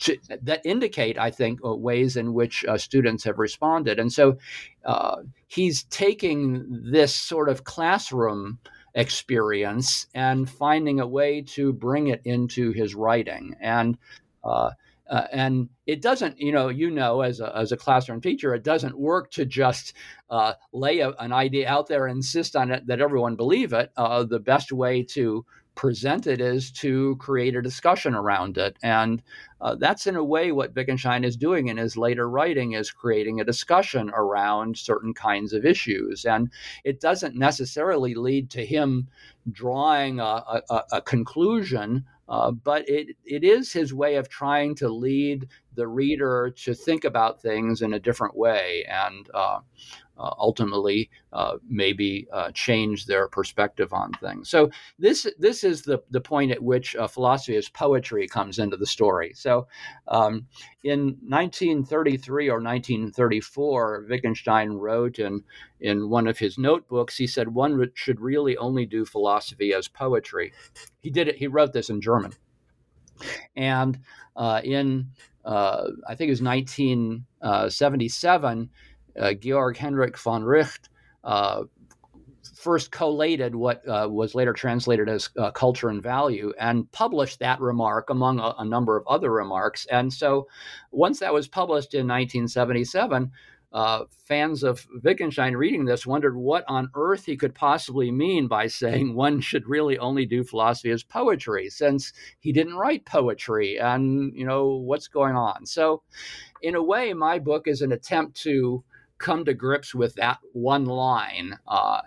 [0.00, 3.98] to, that indicate, I think, uh, ways in which uh, students have responded.
[3.98, 4.38] And so
[4.84, 8.58] uh, he's taking this sort of classroom
[8.94, 13.56] experience and finding a way to bring it into his writing.
[13.60, 13.98] And
[14.42, 14.70] uh,
[15.10, 18.62] uh, and it doesn't, you know, you know, as a, as a classroom teacher, it
[18.62, 19.92] doesn't work to just
[20.30, 23.90] uh, lay a, an idea out there and insist on it that everyone believe it.
[23.96, 25.44] Uh, the best way to
[25.80, 28.76] present it is to create a discussion around it.
[28.82, 29.22] And
[29.62, 33.40] uh, that's in a way what Wittgenstein is doing in his later writing is creating
[33.40, 36.26] a discussion around certain kinds of issues.
[36.26, 36.50] And
[36.84, 39.08] it doesn't necessarily lead to him
[39.50, 44.88] drawing a, a, a conclusion, uh, but it, it is his way of trying to
[44.90, 48.84] lead the reader to think about things in a different way.
[48.88, 49.60] And uh,
[50.20, 54.50] uh, ultimately uh, maybe uh, change their perspective on things.
[54.50, 58.84] So this this is the the point at which philosophy as poetry comes into the
[58.84, 59.32] story.
[59.34, 59.66] So
[60.08, 60.46] um,
[60.84, 65.42] in 1933 or 1934, Wittgenstein wrote in
[65.80, 67.16] in one of his notebooks.
[67.16, 70.52] He said one should really only do philosophy as poetry.
[71.00, 71.36] He did it.
[71.36, 72.34] He wrote this in German,
[73.56, 73.98] and
[74.36, 75.12] uh, in
[75.44, 78.70] uh, I think it was 1977
[79.18, 80.88] uh, Georg Henrik von Wright
[81.24, 81.64] uh,
[82.54, 87.58] first collated what uh, was later translated as uh, culture and value and published that
[87.60, 89.86] remark among a, a, number of other remarks.
[89.86, 90.46] And so
[90.90, 93.30] once that was published in 1977,
[93.72, 98.66] uh, fans of Wittgenstein reading this wondered what on earth he could possibly mean by
[98.66, 104.32] saying one should really only do philosophy as poetry, since he didn't write poetry, and
[104.34, 105.66] you know what's going on.
[105.66, 106.02] So,
[106.62, 108.82] in a way, my book is an attempt to
[109.18, 112.00] come to grips with that one line uh,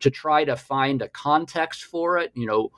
[0.00, 2.32] to try to find a context for it.
[2.34, 2.70] You know,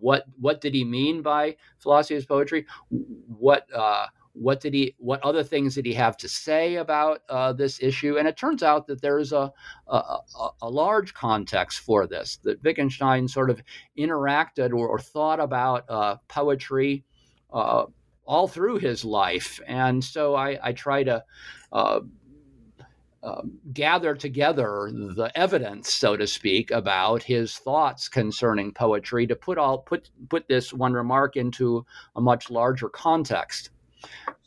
[0.00, 2.66] what what did he mean by philosophy as poetry?
[2.90, 7.52] What uh, what did he what other things did he have to say about uh,
[7.52, 9.52] this issue and it turns out that there's a,
[9.86, 10.18] a,
[10.60, 13.62] a, large context for this that wittgenstein sort of
[13.98, 17.04] interacted or, or thought about uh, poetry
[17.52, 17.84] uh,
[18.26, 21.24] all through his life and so i, I try to
[21.72, 22.00] uh,
[23.22, 29.56] um, gather together the evidence, so to speak, about his thoughts concerning poetry to put
[29.56, 33.70] all put put this one remark into a much larger context.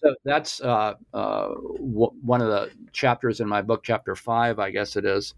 [0.04, 4.70] So that's uh, uh, w- one of the chapters in my book, chapter five, I
[4.70, 5.34] guess it is.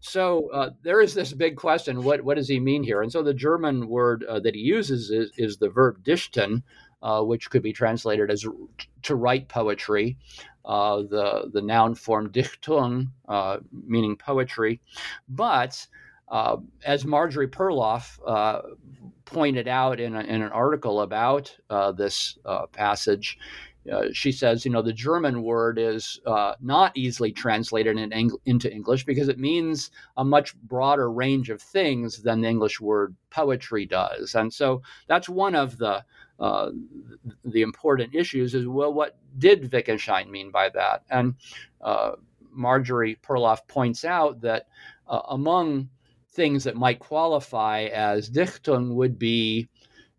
[0.00, 3.02] So uh, there is this big question: what what does he mean here?
[3.02, 6.62] And so the German word uh, that he uses is, is the verb dichten,
[7.02, 8.44] uh, which could be translated as
[9.02, 10.18] to write poetry
[10.64, 13.08] uh, the the noun form Dichtung,
[13.72, 14.80] meaning poetry,
[15.28, 15.86] but
[16.28, 18.62] uh, as Marjorie Perloff uh,
[19.24, 22.38] pointed out in, a, in, an article about uh, this
[23.92, 26.20] uh, she says, you know, the German word is
[26.60, 31.60] not easily translated in Eng- into English because it means a much broader range of
[31.60, 36.04] things than the English word poetry does, and so that's one of the
[36.40, 36.70] uh,
[37.44, 41.02] the important issues is well, what did Wittgenstein mean by that?
[41.10, 41.34] And
[41.80, 42.12] uh,
[42.50, 44.66] Marjorie Perloff points out that
[45.06, 45.88] uh, among
[46.32, 49.68] things that might qualify as Dichtung would be,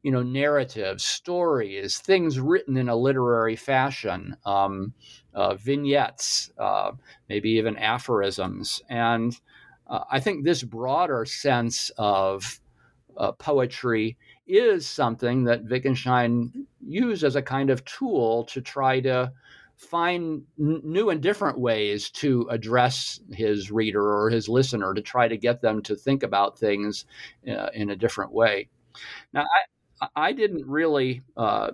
[0.06, 4.94] you know, narratives, stories, things written in a literary fashion, um,
[5.34, 6.92] uh, vignettes, uh,
[7.28, 8.84] maybe even aphorisms.
[8.90, 9.36] And
[10.12, 12.60] I think this broader sense of
[13.40, 19.32] poetry is something that Wittgenstein used as a kind of tool to try to
[19.78, 25.28] find n- new and different ways to address his reader or his listener to try
[25.28, 27.06] to get them to think about things
[27.50, 28.70] uh, in a different way.
[29.34, 29.62] Now, I,
[30.16, 31.72] I didn't really uh,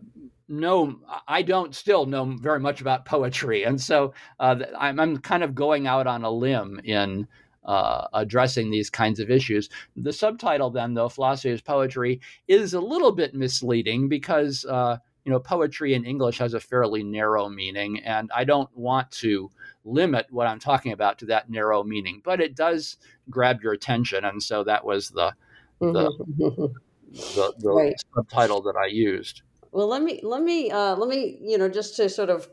[0.52, 3.64] know, I don't still know very much about poetry.
[3.64, 7.28] And so uh, I'm, I'm, kind of going out on a limb in
[7.64, 9.70] uh, addressing these kinds of issues.
[9.96, 15.32] The subtitle, then, though, Philosophy is Poetry, is a little bit misleading because, uh, you
[15.32, 19.52] know, poetry in English has a fairly narrow meaning, and I don't want to
[19.86, 22.98] limit what I'm talking about to that narrow meaning, but it does
[23.30, 24.26] grab your attention.
[24.26, 25.34] And so that was the,
[25.80, 26.66] the, mm-hmm.
[27.12, 27.96] the, the right.
[28.16, 29.42] subtitle that I used.
[29.72, 32.50] Well, let me let me uh, let me you know just to sort of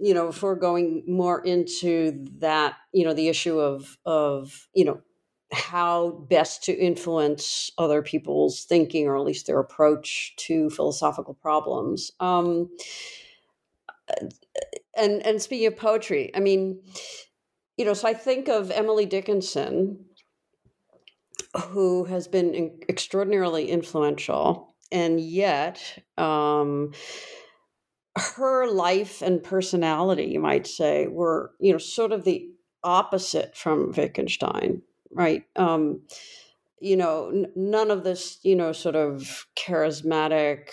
[0.00, 5.00] you know, we're going more into that, you know, the issue of of you know
[5.52, 12.10] how best to influence other people's thinking or at least their approach to philosophical problems.
[12.20, 12.70] Um,
[14.96, 16.80] and and speaking of poetry, I mean,
[17.76, 20.05] you know, so I think of Emily Dickinson,
[21.54, 26.92] who has been extraordinarily influential, and yet um,
[28.16, 32.48] her life and personality, you might say, were you know sort of the
[32.82, 35.44] opposite from Wittgenstein, right?
[35.56, 36.02] Um,
[36.80, 40.68] you know, n- none of this, you know, sort of charismatic,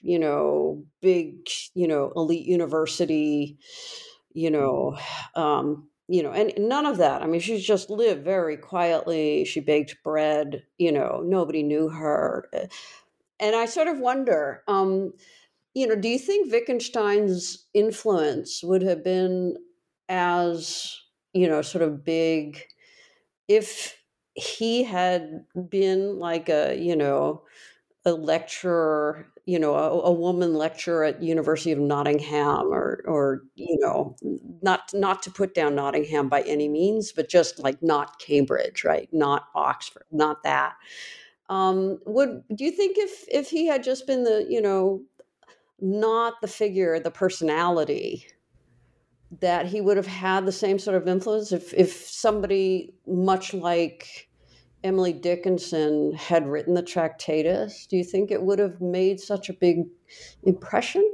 [0.00, 3.58] you know, big, you know, elite university,
[4.32, 4.96] you know,
[5.34, 7.22] um, you know, and none of that.
[7.22, 9.44] I mean, she just lived very quietly.
[9.44, 10.64] She baked bread.
[10.78, 12.66] You know, nobody knew her, eh,
[13.40, 15.12] and I sort of wonder, um,
[15.74, 19.56] you know, do you think Wittgenstein's influence would have been
[20.08, 20.98] as,
[21.34, 22.62] you know, sort of big
[23.48, 23.96] if
[24.34, 27.42] he had been like a, you know,
[28.06, 33.76] a lecturer, you know, a, a, woman lecturer at University of Nottingham, or, or you
[33.80, 34.14] know,
[34.62, 39.08] not not to put down Nottingham by any means, but just like not Cambridge, right?
[39.12, 40.74] Not Oxford, not that.
[41.48, 45.02] Um, would do you think if if he had just been the, you know,
[45.80, 48.26] not the figure, the personality,
[49.40, 54.28] that he would have had the same sort of influence if if somebody much like
[54.84, 59.54] Emily Dickinson had written the Tractatus, do you think it would have made such a
[59.54, 59.84] big
[60.42, 61.08] impression?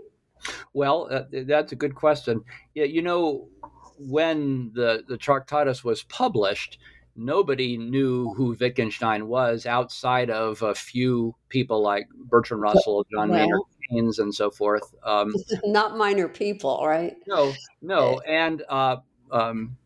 [0.73, 2.45] Well, uh, that's a good question.
[2.75, 3.49] Yeah, you know,
[3.99, 6.79] when the, the Tractatus was published,
[7.17, 13.41] nobody knew who Wittgenstein was outside of a few people like Bertrand Russell, John well,
[13.41, 14.95] Maynard Keynes, and so forth.
[15.05, 17.17] Um, not minor people, right?
[17.27, 17.53] No,
[17.83, 18.21] no.
[18.21, 18.97] And uh,
[19.31, 19.77] um,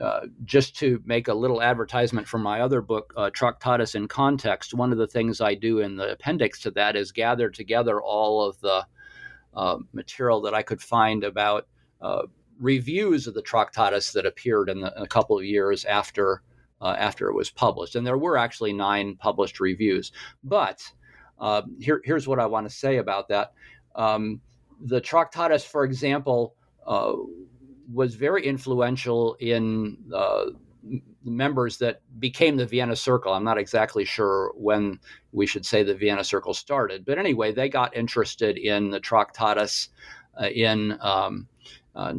[0.00, 4.74] uh, just to make a little advertisement for my other book, uh, Tractatus in Context,
[4.74, 8.46] one of the things I do in the appendix to that is gather together all
[8.46, 8.86] of the
[9.54, 11.66] uh, material that I could find about
[12.00, 12.22] uh,
[12.58, 16.42] reviews of the Tractatus that appeared in, the, in a couple of years after
[16.82, 20.12] uh, after it was published, and there were actually nine published reviews.
[20.42, 20.82] But
[21.78, 23.52] here, here's what I want to say about that:
[23.94, 24.40] um,
[24.80, 26.54] the Tractatus, for example
[27.92, 30.46] was very influential in uh,
[31.24, 33.32] members that became the Vienna Circle.
[33.32, 34.98] I'm not exactly sure when
[35.32, 39.88] we should say the Vienna Circle started, but anyway, they got interested in the Tractatus
[40.40, 41.48] uh, in um,
[41.94, 42.14] uh,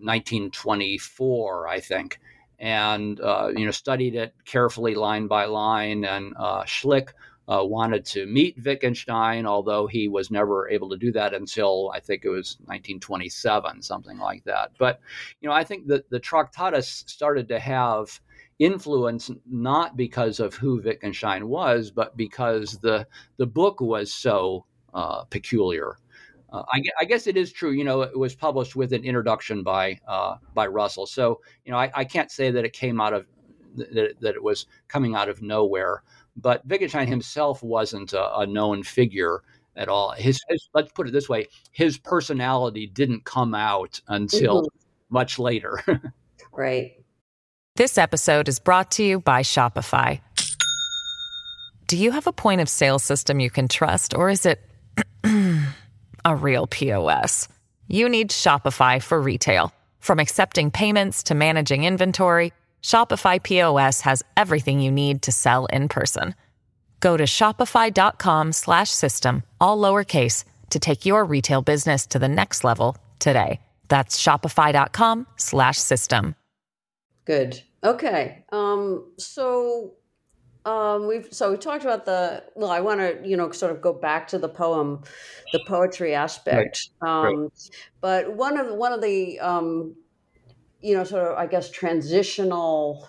[0.00, 2.20] 1924, I think,
[2.58, 6.04] and uh, you know studied it carefully line by line.
[6.04, 7.10] And uh, Schlick
[7.48, 12.00] uh, wanted to meet Wittgenstein, although he was never able to do that until I
[12.00, 14.70] think it was 1927, something like that.
[14.78, 15.00] But
[15.40, 18.20] you know, I think that the Tractatus started to have
[18.58, 23.06] influence not because of who Wittgenstein was, but because the
[23.38, 25.96] the book was so uh, peculiar.
[26.52, 27.70] Uh, I, I, guess it is true.
[27.70, 31.06] You know, it was published with an introduction by uh, by Russell.
[31.06, 33.26] So you know, I, I, can't say that it came out of
[33.76, 36.02] that, that it was coming out of nowhere.
[36.36, 39.42] But Wittgenstein himself wasn't a, a known figure
[39.76, 40.12] at all.
[40.12, 45.14] His, his, let's put it this way: his personality didn't come out until mm-hmm.
[45.14, 45.82] much later.
[46.52, 46.92] right.
[47.76, 50.20] This episode is brought to you by Shopify.
[51.86, 54.60] Do you have a point of sale system you can trust, or is it
[56.24, 57.48] a real POS?
[57.88, 62.52] You need Shopify for retail, from accepting payments to managing inventory.
[62.82, 66.34] Shopify POS has everything you need to sell in person.
[67.00, 73.60] Go to shopify.com/system all lowercase to take your retail business to the next level today.
[73.88, 76.34] That's shopify.com/system.
[77.24, 77.62] Good.
[77.84, 78.44] Okay.
[78.50, 79.94] Um so
[80.64, 83.80] um we've so we talked about the well I want to, you know, sort of
[83.80, 85.02] go back to the poem,
[85.52, 86.90] the poetry aspect.
[87.00, 87.26] Right.
[87.26, 87.70] Um right.
[88.00, 89.96] but one of one of the um
[90.82, 93.08] you know, sort of, I guess, transitional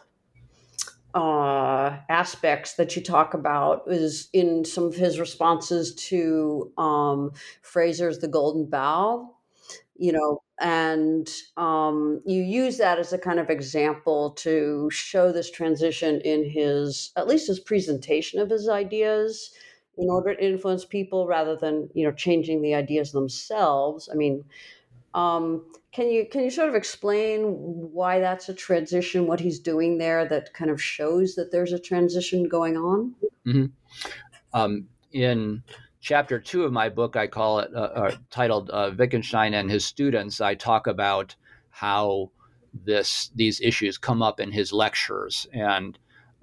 [1.14, 7.32] uh, aspects that you talk about is in some of his responses to um,
[7.62, 9.36] Frazer's The Golden Bough,
[9.96, 15.52] you know, and um, you use that as a kind of example to show this
[15.52, 19.52] transition in his, at least his presentation of his ideas
[19.98, 24.10] in order to influence people rather than, you know, changing the ideas themselves.
[24.12, 24.46] I mean,
[25.14, 25.64] um,
[25.94, 29.28] can you can you sort of explain why that's a transition?
[29.28, 33.16] What he's doing there that kind of shows that there's a transition going on?
[33.46, 33.66] Mm-hmm.
[34.54, 35.64] Um, in
[36.02, 39.86] chapter two of my book, I call it uh, uh, titled uh, "Wittgenstein and His
[39.86, 41.36] Students." I talk about
[41.70, 42.32] how
[42.74, 46.00] this these issues come up in his lectures and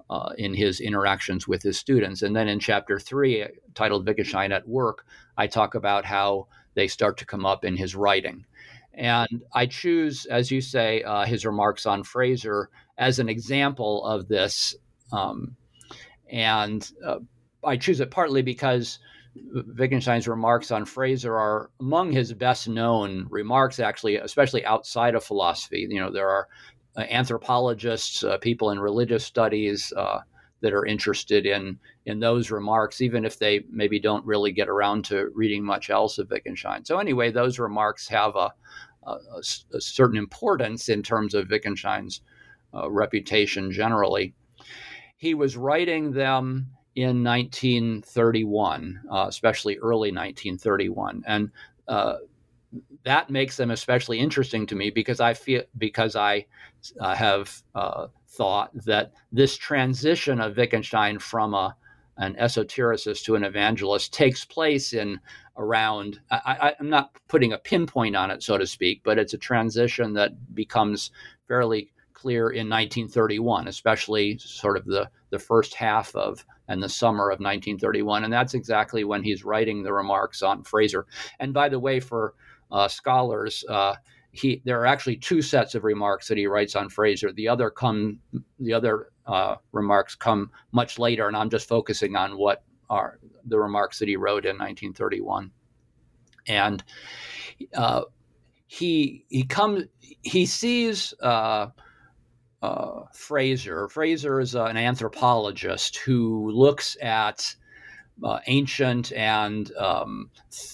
[0.09, 2.21] uh, in his interactions with his students.
[2.21, 3.45] And then in chapter three,
[3.75, 5.05] titled Wittgenstein at Work,
[5.37, 8.45] I talk about how they start to come up in his writing.
[8.93, 14.27] And I choose, as you say, uh, his remarks on Frazer as an example of
[14.27, 14.75] this.
[15.11, 15.55] Um,
[16.29, 17.19] and uh,
[17.63, 18.99] I choose it partly because
[19.77, 25.87] Wittgenstein's remarks on Frazer are among his best known remarks, actually, especially outside of philosophy.
[25.89, 26.47] You know, there are
[26.97, 30.19] uh, anthropologists, uh, people in religious studies uh,
[30.61, 35.05] that are interested in in those remarks, even if they maybe don't really get around
[35.05, 36.85] to reading much else of Wittgenstein.
[36.85, 38.53] So anyway, those remarks have a,
[39.03, 39.17] a,
[39.73, 42.21] a certain importance in terms of Wittgenstein's
[42.73, 44.33] uh, reputation generally.
[45.17, 51.51] He was writing them in 1931, uh, especially early 1931, and
[51.87, 52.15] uh,
[53.03, 56.45] that makes them especially interesting to me because I feel because I
[56.99, 61.75] uh, have uh, thought that this transition of Wittgenstein from a
[62.17, 65.19] an esotericist to an evangelist takes place in
[65.57, 69.37] around I, am not putting a pinpoint on it so to speak but it's a
[69.37, 71.11] transition that becomes
[71.47, 77.29] fairly clear in 1931 especially sort of the the first half of and the summer
[77.29, 81.05] of 1931 and that's exactly when he's writing the remarks on frazer.
[81.39, 82.33] And by the way for
[82.71, 83.95] uh, scholars uh,
[84.31, 87.31] he there are actually two sets of remarks that he writes on Frazer.
[87.31, 88.19] The other come
[88.59, 93.59] the other uh, remarks come much later, and I'm just focusing on what are the
[93.59, 95.51] remarks that he wrote in 1931.
[96.47, 96.83] And
[97.73, 98.03] uh,
[98.67, 99.83] he he comes
[100.21, 101.67] he sees uh,
[102.61, 103.89] uh, Frazer.
[103.89, 107.55] Frazer is an anthropologist who looks at
[108.23, 110.29] uh, ancient and um,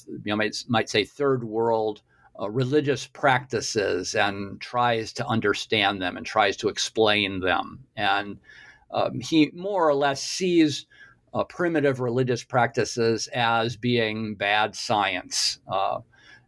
[0.08, 2.02] you know might, might say third world
[2.40, 7.80] uh, religious practices and tries to understand them and tries to explain them.
[7.96, 8.38] And
[8.92, 10.86] um, he more or less sees
[11.34, 16.00] uh, primitive religious practices as being bad science, uh,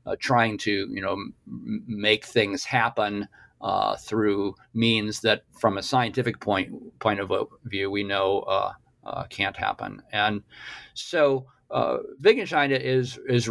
[0.05, 3.27] uh trying to you know m- make things happen
[3.61, 7.31] uh, through means that, from a scientific point point of
[7.65, 8.73] view, we know uh,
[9.29, 10.01] can't happen.
[10.13, 10.43] And
[10.93, 11.45] so
[12.21, 13.49] Wittgenstein is is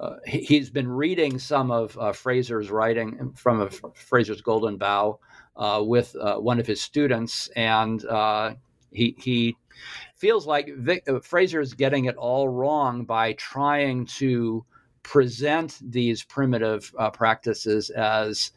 [0.00, 5.18] uh, he, has been reading some of uh, Frazer's writing from a, Frazer's Golden Bough
[5.56, 8.54] uh, with uh, one of his students, and uh,
[8.92, 9.56] he he
[10.14, 14.64] feels like Vic, uh, Frazer is getting it all wrong by trying to
[15.02, 18.52] present these primitive practices as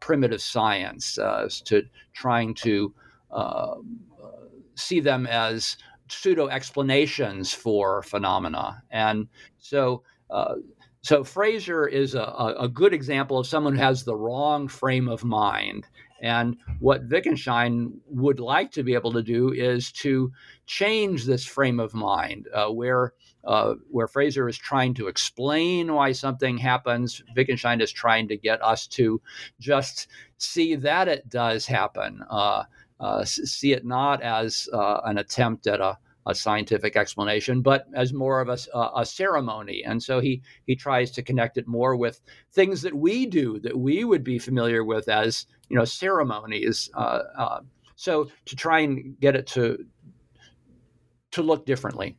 [0.00, 1.82] primitive science, as to
[2.14, 2.94] trying to
[4.74, 5.76] see them as
[6.08, 9.28] pseudo explanations for phenomena, and
[9.58, 10.02] so.
[10.30, 10.56] Uh,
[11.08, 15.24] so Frazer is a, a, good example of someone who has the wrong frame of
[15.24, 15.86] mind.
[16.20, 20.30] And what Wittgenstein would like to be able to do is to
[20.66, 26.12] change this frame of mind, uh, where uh, where Frazer is trying to explain why
[26.12, 27.22] something happens.
[27.34, 29.18] Wittgenstein is trying to get us to
[29.58, 32.64] just see that it does happen, uh,
[33.00, 35.96] uh see it not as uh, an attempt at a
[36.28, 38.58] a scientific explanation, but as more of a,
[38.94, 39.82] a, ceremony.
[39.84, 42.20] And so he he tries to connect it more with
[42.52, 46.90] things that we do that we would be familiar with as you know ceremonies.
[46.94, 47.60] Uh, uh,
[47.96, 49.84] so to try and get it to
[51.30, 52.16] to look differently,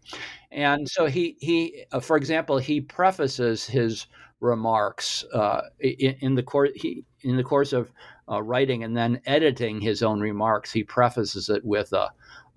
[0.52, 4.08] and so he he uh, for example he prefaces his
[4.42, 7.92] remarks uh, in, in, the course he in the course of
[8.32, 10.72] uh, writing and then editing his own remarks.
[10.72, 12.10] He prefaces it with a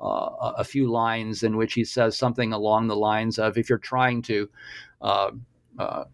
[0.03, 3.79] uh, a few lines in which he says something along the lines of if you're
[3.79, 4.49] trying to
[5.01, 5.31] uh,
[5.79, 6.05] uh,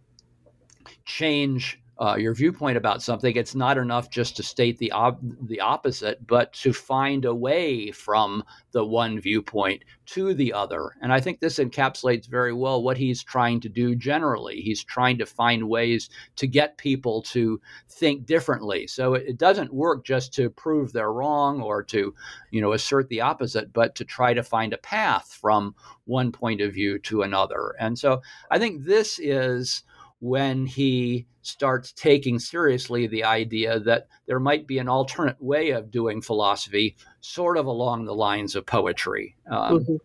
[1.04, 5.60] change uh, your viewpoint about something, it's not enough just to state the op- the
[5.60, 10.92] opposite, but to find a way from the one viewpoint to the other.
[11.02, 14.60] And I think this encapsulates very well what he's trying to do generally.
[14.60, 18.86] He's trying to find ways to get people to think differently.
[18.86, 22.14] So it, it doesn't work just to prove they're wrong or to,
[22.52, 25.74] you know, assert the opposite, but to try to find a path from
[26.04, 27.74] one point of view to another.
[27.80, 29.82] And so I think this is
[30.20, 35.90] when he starts taking seriously the idea that there might be an alternate way of
[35.90, 39.36] doing philosophy, sort of along the lines of poetry.
[39.50, 39.96] Um, mm-hmm.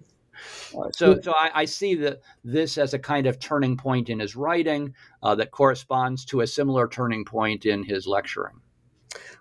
[0.77, 4.19] Uh, so, so I, I, see that this as a kind of turning point in
[4.19, 8.59] his writing uh, that corresponds to a similar turning point in his lecturing.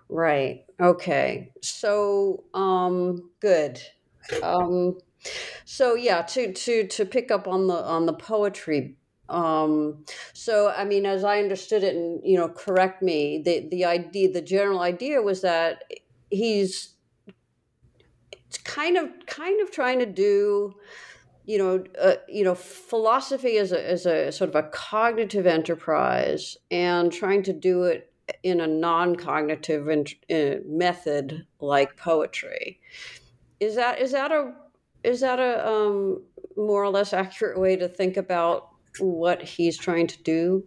[0.07, 0.65] Right.
[0.79, 1.51] Okay.
[1.61, 3.81] So, um, good.
[4.41, 4.97] Um,
[5.65, 8.97] so yeah, to to to pick up on the on the poetry
[9.29, 13.41] um, so, I mean, as I understood it, and you know, correct me.
[13.43, 15.83] The the idea, the general idea was that
[16.29, 16.95] he's
[18.63, 20.75] kind of kind of trying to do
[21.45, 26.57] you know, uh, you know, philosophy is a, is a sort of a cognitive enterprise,
[26.71, 28.13] and trying to do it
[28.43, 32.79] in a non-cognitive uh, method like poetry.
[33.59, 34.53] Is that is that a
[35.03, 36.23] is that a um,
[36.55, 38.69] more or less accurate way to think about
[38.99, 40.63] what he's trying to do?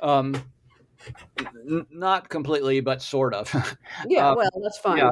[0.00, 0.42] Um,
[1.38, 3.52] n- not completely, but sort of.
[4.06, 4.98] yeah, uh, well, that's fine.
[4.98, 5.10] Yeah.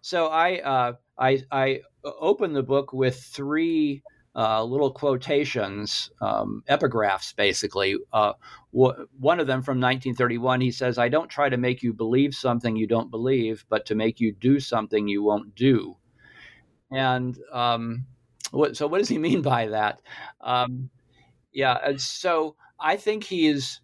[0.00, 4.02] So I uh, I I open the book with three
[4.36, 7.96] uh, little quotations, um, epigraphs, basically.
[8.12, 8.34] Uh,
[8.72, 12.34] w- one of them from 1931, he says, I don't try to make you believe
[12.34, 15.96] something you don't believe, but to make you do something you won't do.
[16.90, 18.04] And um,
[18.50, 20.02] what, so, what does he mean by that?
[20.42, 20.90] Um,
[21.56, 23.80] yeah, so I think he's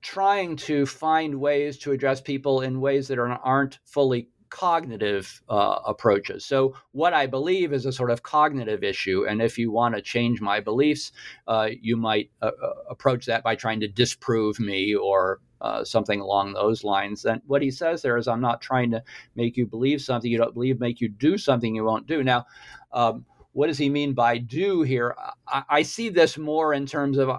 [0.00, 5.80] trying to find ways to address people in ways that are, aren't fully cognitive uh,
[5.84, 6.46] approaches.
[6.46, 9.26] So, what I believe is a sort of cognitive issue.
[9.28, 11.12] And if you want to change my beliefs,
[11.46, 16.20] uh, you might uh, uh, approach that by trying to disprove me or uh, something
[16.20, 17.26] along those lines.
[17.26, 19.02] And what he says there is, I'm not trying to
[19.34, 22.24] make you believe something you don't believe, make you do something you won't do.
[22.24, 22.46] Now,
[22.92, 23.26] um,
[23.56, 25.16] what does he mean by do here?
[25.48, 27.30] I, I see this more in terms of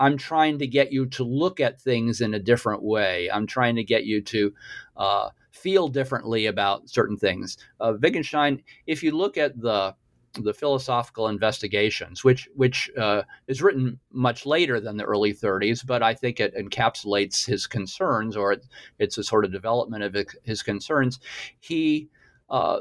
[0.00, 3.30] I'm trying to get you to look at things in a different way.
[3.30, 4.52] I'm trying to get you to
[4.96, 7.56] uh, feel differently about certain things.
[7.80, 9.94] Uh, Wittgenstein, if you look at the
[10.40, 16.02] the philosophical investigations, which which uh, is written much later than the early 30s, but
[16.02, 18.66] I think it encapsulates his concerns, or it,
[18.98, 21.20] it's a sort of development of his concerns.
[21.60, 22.08] He
[22.50, 22.80] uh,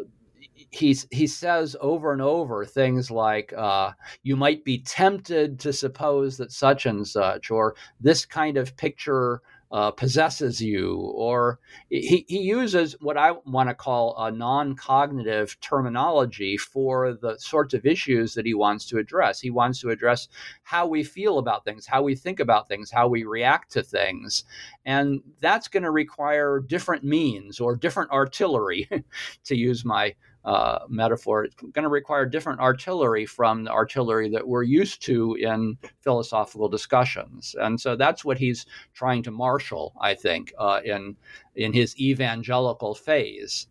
[0.71, 3.91] he he says over and over things like uh,
[4.23, 9.41] you might be tempted to suppose that such and such, or this kind of picture
[9.73, 11.59] uh, possesses you, or
[11.89, 17.73] he, he uses what I want to call a non cognitive terminology for the sorts
[17.73, 19.39] of issues that he wants to address.
[19.39, 20.27] He wants to address
[20.61, 24.43] how we feel about things, how we think about things, how we react to things.
[24.85, 28.87] And that's going to require different means or different artillery,
[29.45, 30.13] to use my
[30.45, 31.45] uh, metaphor.
[31.45, 36.67] It's going to require different artillery from the artillery that we're used to in philosophical
[36.69, 41.15] discussions, and so that's what he's trying to marshal, I think, uh, in
[41.55, 43.67] in his evangelical phase.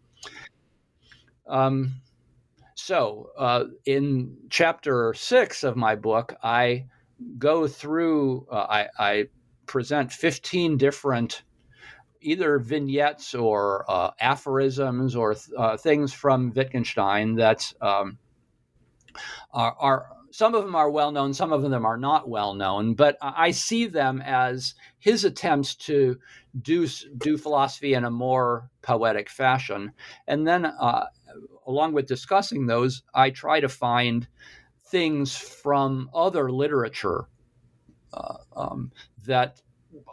[1.46, 2.00] Um,
[2.74, 6.86] so, uh, in chapter six of my book, I
[7.38, 8.46] go through.
[8.50, 9.28] Uh, I, I
[9.66, 11.42] present fifteen different
[12.22, 18.18] either vignettes or uh, aphorisms or uh, things from Wittgenstein that um,
[19.52, 22.94] are, are, some of them are well known, some of them are not well known,
[22.94, 26.18] but I see them as his attempts to
[26.60, 26.86] do
[27.18, 29.92] do philosophy in a more poetic fashion,
[30.26, 31.06] and then uh,
[31.66, 34.26] along with discussing those, I try to find
[34.86, 37.26] things from other literature
[38.12, 38.92] uh, um,
[39.26, 39.60] that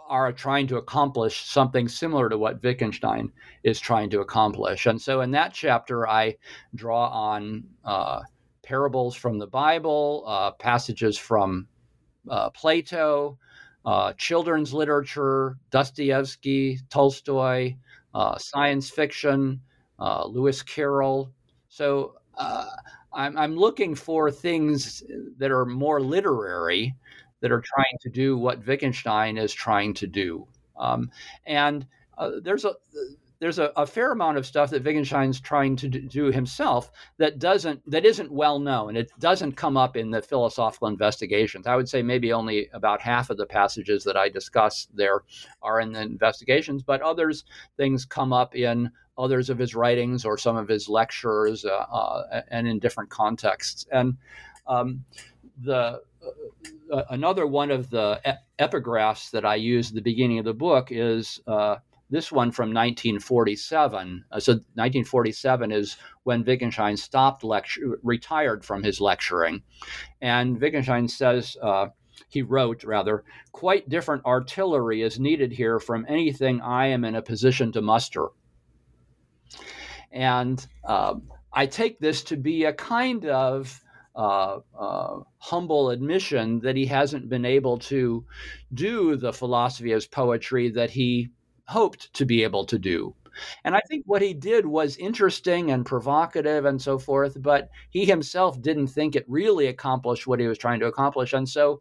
[0.07, 3.31] are trying to accomplish something similar to what Wittgenstein
[3.63, 4.85] is trying to accomplish.
[4.85, 6.35] And so in that chapter, I
[6.75, 8.21] draw on uh,
[8.63, 11.67] parables from the Bible, uh, passages from
[12.29, 13.37] uh, Plato,
[13.85, 17.75] uh, children's literature, Dostoevsky, Tolstoy,
[18.13, 19.61] uh, science fiction,
[19.99, 21.31] uh, Lewis Carroll.
[21.69, 22.15] So
[23.13, 25.03] I'm, I'm looking for things
[25.37, 26.95] that are more literary
[27.41, 30.47] that are trying to do what Wittgenstein is trying to do.
[30.77, 31.11] Um,
[31.45, 31.85] and
[32.17, 32.73] uh, there's a
[33.39, 37.81] there's a, a, fair amount of stuff that Wittgenstein's trying to do himself that doesn't
[37.89, 38.97] that isn't well known.
[38.97, 41.65] It doesn't come up in the philosophical investigations.
[41.65, 45.23] I would say maybe only about half of the passages that I discuss there
[45.61, 47.45] are in the investigations, but others
[47.77, 52.41] things come up in others of his writings or some of his lectures uh, uh,
[52.49, 53.85] and in different contexts.
[53.91, 54.17] And
[54.67, 55.03] um,
[55.61, 56.01] the
[57.09, 58.21] another one of the
[58.59, 61.77] epigraphs that I use at the beginning of the book is uh,
[62.09, 64.25] this one from 1947.
[64.31, 69.61] Uh, so 1947 is when Wittgenstein stopped lecture, retired from his lecturing,
[70.21, 71.57] and Wittgenstein says.
[71.61, 71.87] Uh,
[72.27, 73.23] he wrote, rather,
[73.53, 78.27] quite different artillery is needed here from anything I am in a position to muster.
[80.11, 83.81] And um, I take this to be a kind of
[84.19, 88.25] uh, uh, humble admission that he hasn't been able to
[88.73, 91.29] do the philosophy as poetry that he
[91.69, 93.15] hoped to be able to do.
[93.63, 98.03] And I think what he did was interesting and provocative and so forth, but he
[98.03, 101.31] himself didn't think it really accomplished what he was trying to accomplish.
[101.31, 101.79] And so,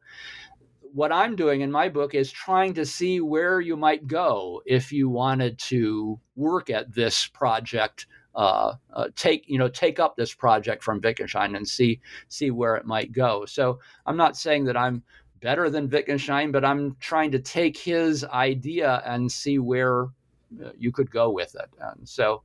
[0.92, 4.92] what I'm doing in my book is trying to see where you might go if
[4.92, 8.06] you wanted to work at this project
[8.38, 12.76] uh, uh, take you know take up this project from Wittgenstein and see see where
[12.76, 13.44] it might go.
[13.44, 15.02] So I'm not saying that I'm
[15.40, 20.04] better than Wittgenstein, but I'm trying to take his idea and see where
[20.64, 21.68] uh, you could go with it.
[21.80, 22.44] And so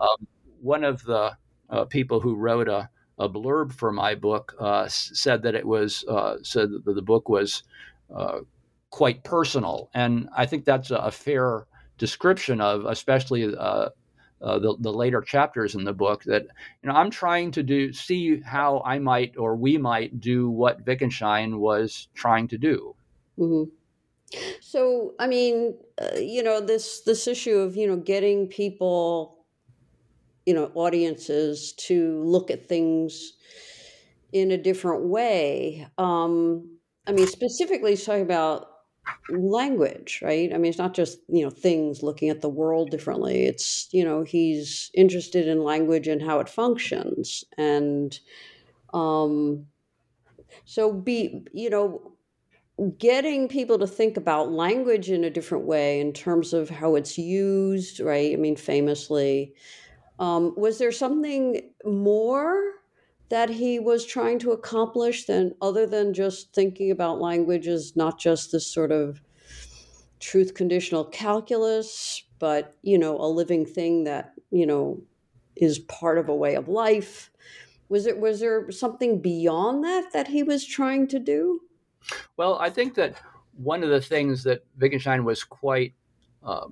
[0.00, 0.26] um,
[0.60, 1.36] one of the
[1.70, 6.04] uh, people who wrote a, a blurb for my book uh, said that it was
[6.42, 7.62] said that the book was
[8.90, 11.68] quite personal, and I think that's a, a fair
[11.98, 13.90] description of, especially uh,
[14.40, 16.42] uh, the, the later chapters in the book that
[16.82, 20.86] you know I'm trying to do see how I might or we might do what
[20.86, 22.94] Wittgenstein was trying to do.
[23.38, 23.70] Mm-hmm.
[24.60, 29.44] So I mean, uh, you know this this issue of you know getting people,
[30.46, 33.32] you know, audiences to look at things
[34.32, 35.86] in a different way.
[35.96, 38.67] Um, I mean, specifically talking about
[39.30, 40.52] language, right?
[40.52, 43.46] I mean, it's not just, you know, things looking at the world differently.
[43.46, 47.44] It's, you know, he's interested in language and how it functions.
[47.56, 48.18] And
[48.92, 49.66] um,
[50.64, 52.12] so be, you know,
[52.98, 57.18] getting people to think about language in a different way in terms of how it's
[57.18, 58.32] used, right?
[58.32, 59.54] I mean, famously,
[60.18, 62.77] um, was there something more
[63.28, 68.18] that he was trying to accomplish than other than just thinking about language as not
[68.18, 69.20] just this sort of
[70.20, 75.00] truth conditional calculus but you know a living thing that you know
[75.56, 77.30] is part of a way of life.
[77.88, 81.60] Was it was there something beyond that that he was trying to do?
[82.36, 83.16] Well i think that
[83.56, 85.92] one of the things that wittgenstein was quite
[86.44, 86.68] uh,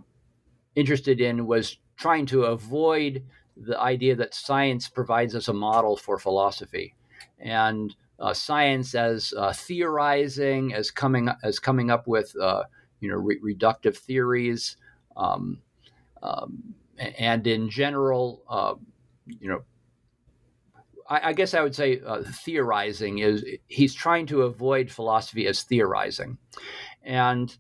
[0.76, 3.24] interested in was trying to avoid
[3.56, 6.94] the idea that science provides us a model for philosophy,
[7.38, 12.64] and uh, science as uh, theorizing, as coming as coming up with uh,
[13.00, 14.76] you know re- reductive theories,
[15.16, 15.58] um,
[16.22, 18.74] um, and in general, uh,
[19.26, 19.62] you know.
[21.08, 25.62] I, I, guess I would say uh, theorizing is he's trying to avoid philosophy as
[25.62, 26.38] theorizing,
[27.02, 27.56] and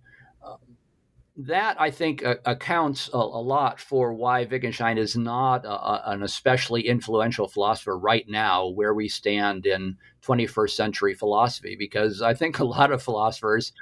[1.36, 6.02] that I think uh, accounts a, a, lot for why Wittgenstein is not a, a,
[6.06, 12.32] an especially influential philosopher right now, where we stand in 21st century philosophy, because I
[12.32, 13.72] think a lot of philosophers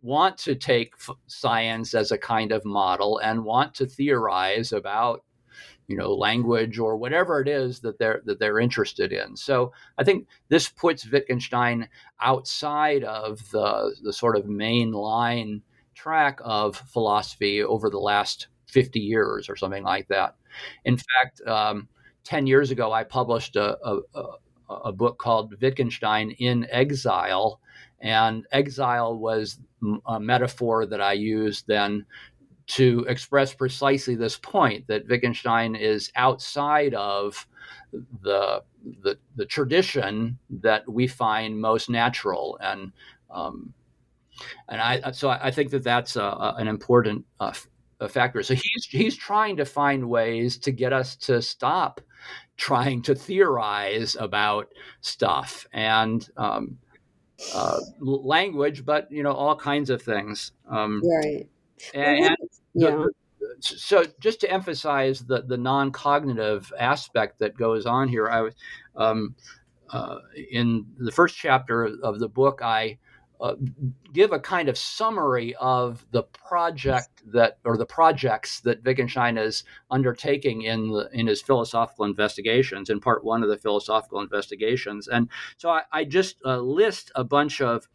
[0.00, 5.22] want to take f- science as a kind of model and want to theorize about
[5.88, 9.36] you know language or whatever it is that they're that they're interested in.
[9.36, 11.88] So i think this puts wittgenstein
[12.20, 15.62] outside of the the sort of main line
[16.02, 20.34] track of philosophy over the last 50 years or something like that.
[20.84, 21.88] In fact, um,
[22.24, 24.00] 10 years ago, I published a, a,
[24.68, 27.60] a, book called Wittgenstein in Exile.
[28.00, 29.60] And exile was
[30.06, 32.04] a metaphor that I used then
[32.68, 37.46] to express precisely this point that Wittgenstein is outside of
[38.22, 38.62] the,
[39.02, 42.58] the, the tradition that we find most natural.
[42.60, 42.92] And
[43.30, 43.72] um,
[44.68, 47.52] and I so I think that that's a, a, an important uh,
[48.08, 48.42] factor.
[48.42, 52.00] So he's he's trying to find ways to get us to stop
[52.56, 54.68] trying to theorize about
[55.00, 56.78] stuff and um,
[57.54, 60.52] uh, language, but you know all kinds of things.
[60.68, 61.48] Um, right.
[61.94, 62.36] And, and
[62.74, 62.90] yeah.
[62.90, 63.10] The,
[63.60, 68.54] so just to emphasize the the non-cognitive aspect that goes on here, I was
[68.96, 69.34] um,
[69.90, 70.18] uh,
[70.50, 72.60] in the first chapter of the book.
[72.62, 72.98] I
[73.42, 73.56] uh,
[74.12, 79.64] give a kind of summary of the project that or the projects that Wittgenstein is
[79.90, 85.08] undertaking in the, in his philosophical investigations in part one of the philosophical investigations.
[85.08, 87.88] And so I, I just uh, list a bunch of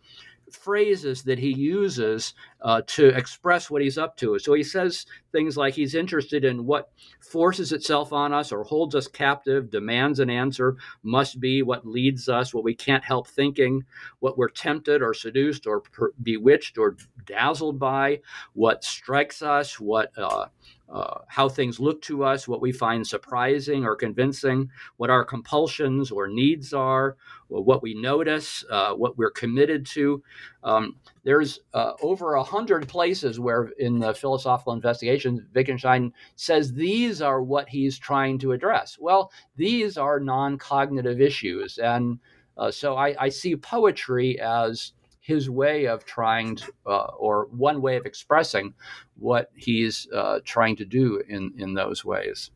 [0.52, 4.40] phrases that he uses uh, to express what he's up to.
[4.40, 6.90] So he says things like he's interested in what
[7.20, 12.30] forces itself on us or holds us captive, demands an answer, must be what leads
[12.30, 13.84] us, what we can't help thinking,
[14.20, 16.96] what we're tempted or seduced or per- bewitched or
[17.26, 18.20] dazzled by,
[18.54, 20.46] what strikes us, what uh,
[20.90, 26.12] uh, how things look to us, what we find surprising or convincing, what our compulsions
[26.12, 27.18] or needs are,
[27.50, 30.24] what we notice, uh, what we're committed to.
[30.64, 37.22] Um, there's uh, over a hundred places where in the philosophical investigations, Wittgenstein says these
[37.22, 38.98] are what he's trying to address.
[39.00, 42.20] Well, these are non-cognitive issues, and
[42.58, 44.94] uh, so I, I see poetry as
[45.28, 48.74] his way of trying to, uh, or one way of expressing
[49.18, 52.50] what he's uh, trying to do in, in those ways.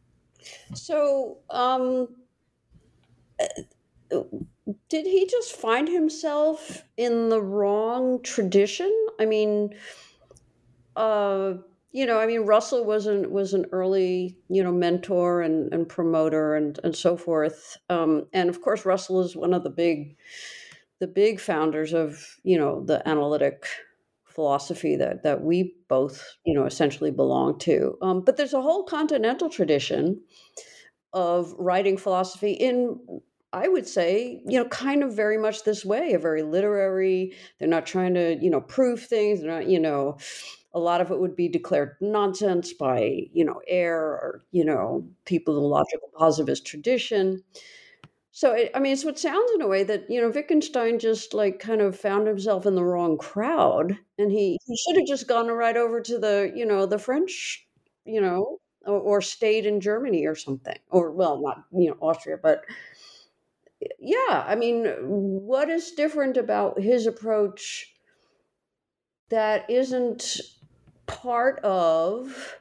[0.73, 2.07] So, um,
[3.41, 4.23] uh,
[4.87, 8.91] did he just find himself in the wrong tradition?
[9.19, 9.75] I mean,
[10.95, 11.55] uh,
[11.91, 15.89] you know, I mean, Russell was an was an early, you know, mentor and, and
[15.89, 17.77] promoter and and so forth.
[17.89, 20.15] Um, and of course, Russell is one of the big,
[21.01, 23.67] the big founders of you know the analytic
[24.25, 27.97] philosophy that that we both you know essentially belong to.
[28.01, 30.21] Um, but there's a whole continental tradition
[31.13, 32.99] of writing philosophy in
[33.53, 37.33] I would say, you know, kind of very much this way, a very literary.
[37.59, 39.41] They're not trying to, you know, prove things.
[39.41, 40.17] They're not, you know,
[40.73, 45.05] a lot of it would be declared nonsense by, you know, Ayer or, you know,
[45.25, 47.43] people in the logical positivist tradition.
[48.33, 51.33] So, it, I mean, so it sounds in a way that, you know, Wittgenstein just
[51.33, 55.27] like kind of found himself in the wrong crowd and he, he should have just
[55.27, 57.67] gone right over to the, you know, the French,
[58.05, 60.77] you know, or, or stayed in Germany or something.
[60.89, 62.63] Or, well, not, you know, Austria, but
[63.99, 67.93] yeah, I mean, what is different about his approach
[69.29, 70.39] that isn't
[71.05, 72.57] part of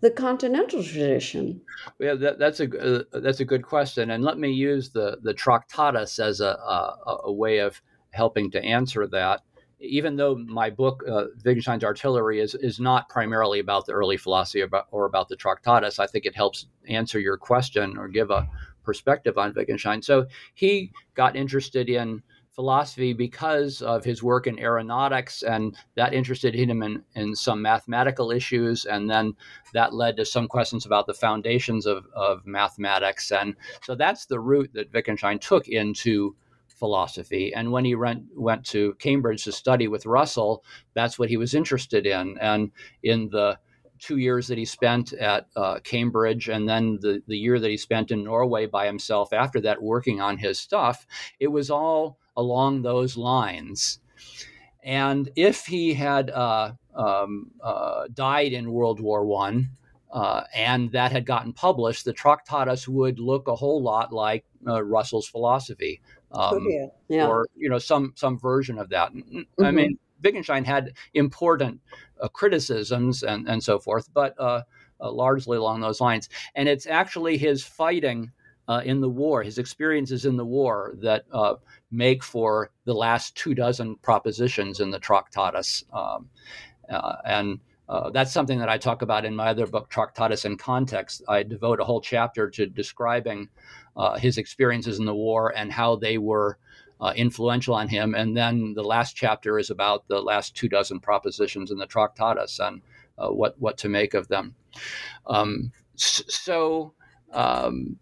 [0.00, 1.60] the continental tradition?
[1.98, 5.34] Yeah, that, that's a uh, that's a good question, and let me use the the
[5.34, 7.80] Tractatus as a, a, a way of
[8.10, 9.42] helping to answer that.
[9.82, 14.60] Even though my book uh, Wittgenstein's Artillery is is not primarily about the early philosophy
[14.60, 18.30] or about, or about the Tractatus, I think it helps answer your question or give
[18.30, 18.48] a
[18.84, 20.02] perspective on Wittgenstein.
[20.02, 22.22] So he got interested in
[22.60, 28.30] philosophy because of his work in aeronautics, and that interested him in, in some mathematical
[28.30, 28.84] issues.
[28.84, 29.32] And then
[29.72, 33.32] that led to some questions about the foundations of, of mathematics.
[33.32, 36.36] And so that's the route that Wittgenstein took into
[36.68, 37.54] philosophy.
[37.54, 41.54] And when he went, went to Cambridge to study with Russell, that's what he was
[41.54, 42.36] interested in.
[42.42, 43.58] And in the
[43.98, 47.78] two years that he spent at uh, Cambridge and then the, the year that he
[47.78, 51.06] spent in Norway by himself after that working on his stuff,
[51.38, 54.00] it was all along those lines.
[54.82, 59.70] And if he had uh, um, uh, died in World War One,
[60.10, 64.82] uh, and that had gotten published, the Tractatus would look a whole lot like uh,
[64.82, 66.00] Russell's philosophy,
[66.32, 66.86] um, yeah.
[67.08, 67.26] Yeah.
[67.28, 69.12] or you know some some version of that.
[69.12, 69.64] Mm-hmm.
[69.64, 71.80] I mean, Wittgenstein had important
[72.20, 74.62] uh, criticisms and, and so forth, but uh,
[75.00, 76.28] uh, largely along those lines.
[76.54, 78.30] And it's actually his fighting
[78.70, 81.54] uh, in the war, his experiences in the war, that uh,
[81.90, 85.84] make for the last two dozen propositions in the Tractatus.
[85.92, 86.28] Um,
[86.88, 87.60] uh, and
[88.12, 91.22] that's something that I talk about in my other book, Tractatus in Context.
[91.28, 93.48] I devote a whole chapter to describing
[94.18, 96.56] his experiences in the war and how they were
[97.00, 98.14] uh, influential on him.
[98.14, 102.58] And then the last chapter is about the last two dozen propositions in the Tractatus
[102.60, 102.82] and
[103.18, 104.54] uh, what what to make of them.
[105.26, 106.94] Um, so
[107.32, 107.98] um,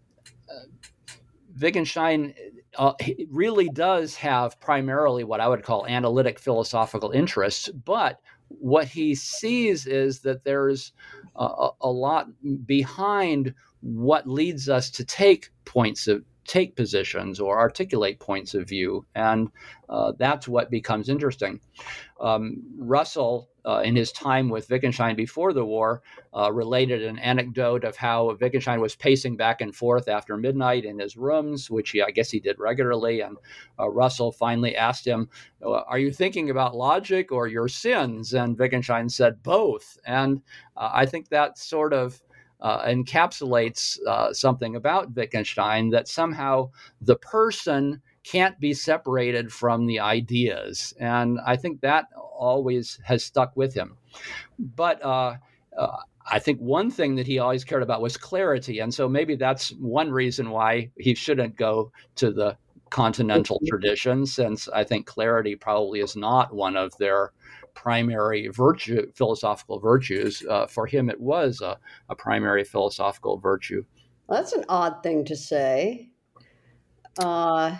[1.59, 2.33] Wittgenstein
[2.77, 2.93] uh,
[3.29, 9.85] really does have primarily what I would call analytic philosophical interests, but what he sees
[9.85, 10.91] is that there's
[11.35, 12.27] a, a lot
[12.65, 19.05] behind what leads us to take points of take positions or articulate points of view.
[19.13, 19.49] And
[19.87, 21.59] uh, that's what becomes interesting.
[22.19, 26.01] Um, Russell, uh, in his time with Wittgenstein before the war,
[26.35, 30.97] uh, related an anecdote of how Wittgenstein was pacing back and forth after midnight in
[30.97, 33.21] his rooms, which he, I guess he did regularly.
[33.21, 33.37] And
[33.79, 35.29] uh, Russell finally asked him,
[35.61, 38.33] Are you thinking about logic or your sins?
[38.33, 39.99] And Wittgenstein said, Both.
[40.03, 40.41] And
[40.75, 42.19] uh, I think that sort of
[42.61, 49.99] uh, encapsulates uh, something about Wittgenstein that somehow the person can't be separated from the
[49.99, 50.93] ideas.
[50.99, 52.07] And I think that
[52.39, 53.97] always has stuck with him.
[54.57, 55.35] But uh,
[55.77, 55.97] uh
[56.31, 58.79] I think one thing that he always cared about was clarity.
[58.79, 62.55] And so maybe that's one reason why he shouldn't go to the
[62.89, 67.31] continental tradition, since I think clarity probably is not one of their
[67.73, 70.43] primary virtue, philosophical virtues.
[70.47, 71.77] Uh, for him, it was a,
[72.09, 73.83] a primary philosophical virtue.
[74.27, 76.09] Well, that's an odd thing to say,
[77.17, 77.77] uh,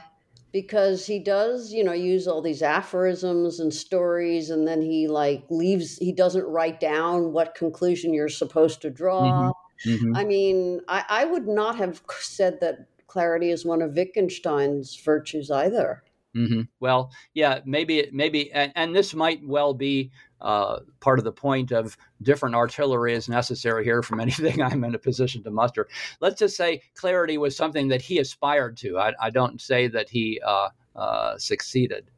[0.52, 5.44] because he does, you know, use all these aphorisms and stories, and then he like
[5.50, 5.98] leaves.
[5.98, 9.24] He doesn't write down what conclusion you're supposed to draw.
[9.24, 9.90] Mm-hmm.
[9.90, 10.16] Mm-hmm.
[10.16, 15.50] I mean, I, I would not have said that clarity is one of Wittgenstein's virtues
[15.50, 16.04] either.
[16.36, 16.62] Mm-hmm.
[16.80, 20.12] Well, yeah, maybe, maybe, and, and this might well be
[20.42, 24.96] uh, part of the point of different artillery is necessary here from anything I'm in
[24.96, 25.88] a position to muster.
[26.20, 29.00] Let's just say clarity was something that he aspired to.
[29.00, 32.10] I, I don't say that he uh, uh, succeeded.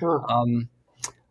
[0.00, 0.20] Huh.
[0.28, 0.68] Um,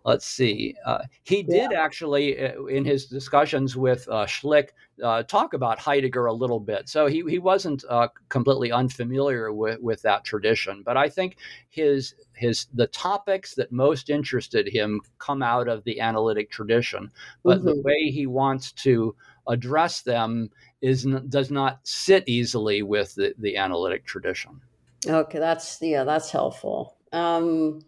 [0.06, 0.76] let's see.
[0.86, 1.82] Uh, he did yeah.
[1.82, 4.70] actually, uh, in his discussions with uh, Schlick,
[5.04, 6.90] uh, talk about Heidegger a little bit.
[6.90, 10.84] So he, he wasn't uh, completely unfamiliar with, with that tradition.
[10.84, 11.38] But I think
[11.70, 17.12] his his the topics that most interested him come out of the analytic tradition.
[17.44, 17.68] But mm-hmm.
[17.68, 19.16] the way he wants to
[19.48, 20.50] address them
[20.82, 24.62] is does not sit easily with the, the analytic tradition.
[25.06, 26.96] Okay, that's yeah, that's helpful.
[27.12, 27.82] Um,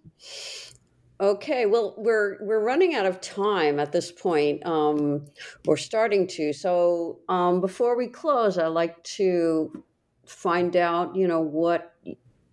[1.21, 4.65] Okay, well, we're we're running out of time at this point.
[4.65, 5.27] Um,
[5.65, 6.51] we're starting to.
[6.51, 9.83] So um, before we close, I'd like to
[10.25, 11.93] find out, you know, what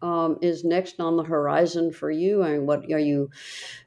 [0.03, 3.31] um, is next on the horizon for you, I and what are you?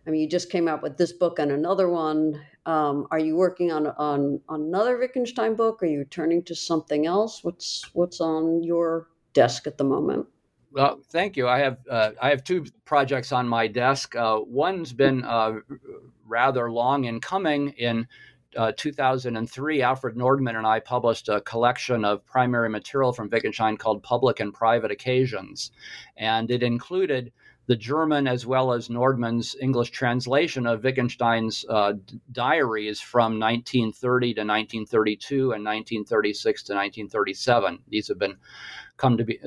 [0.07, 2.41] I mean, you just came out with this book and another one.
[2.65, 5.83] Um, are you working on, on on another Wittgenstein book?
[5.83, 7.43] Are you turning to something else?
[7.43, 10.25] What's what's on your desk at the moment?
[10.73, 11.49] Well, thank you.
[11.49, 14.15] I have uh, I have two projects on my desk.
[14.15, 15.55] Uh, one's been uh,
[16.25, 17.69] rather long in coming.
[17.77, 18.07] In
[18.55, 24.01] uh, 2003, Alfred Nordmann and I published a collection of primary material from Wittgenstein called
[24.01, 25.71] "Public and Private Occasions,"
[26.15, 27.33] and it included
[27.67, 31.93] the German as well as Nordmann's English translation of Wittgenstein's uh,
[32.31, 37.79] diaries from 1930 to 1932 and 1936 to 1937.
[37.89, 38.37] These have been
[38.97, 39.39] come to be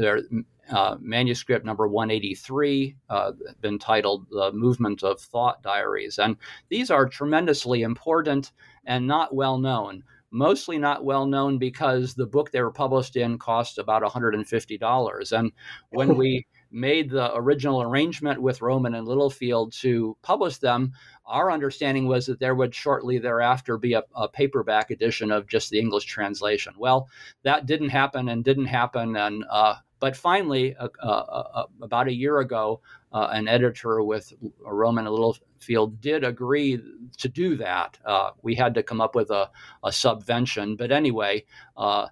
[0.71, 6.19] uh, manuscript number 183, uh, been titled The Movement of Thought Diaries.
[6.19, 6.37] And
[6.69, 8.53] these are tremendously important
[8.87, 10.05] and not well known.
[10.31, 15.33] Mostly not well known because the book they were published in cost about $150.
[15.33, 15.53] And
[15.91, 20.93] when we made the original arrangement with Rowman and Littlefield to publish them,
[21.25, 25.71] our understanding was that there would shortly thereafter be a, a, paperback edition of just
[25.71, 26.75] the English translation.
[26.77, 27.09] Well,
[27.45, 29.17] that didn't happen and didn't happen.
[29.17, 35.07] And uh, but finally, uh, uh, about a year ago, uh, an editor with Rowman
[35.07, 36.79] and Littlefield did agree
[37.17, 37.99] to do that.
[38.05, 39.49] Uh, we had to come up with a,
[39.83, 41.43] a subvention, but anyway,
[41.79, 42.09] uh,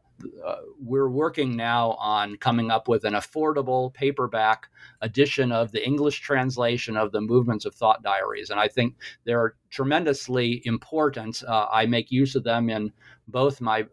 [0.80, 4.70] we're working now on coming up with an affordable paperback
[5.02, 9.56] edition of the English translation of the Movements of Thought Diaries, and I think they're
[9.68, 11.42] tremendously important.
[11.46, 12.90] I make use of them in
[13.28, 13.84] both my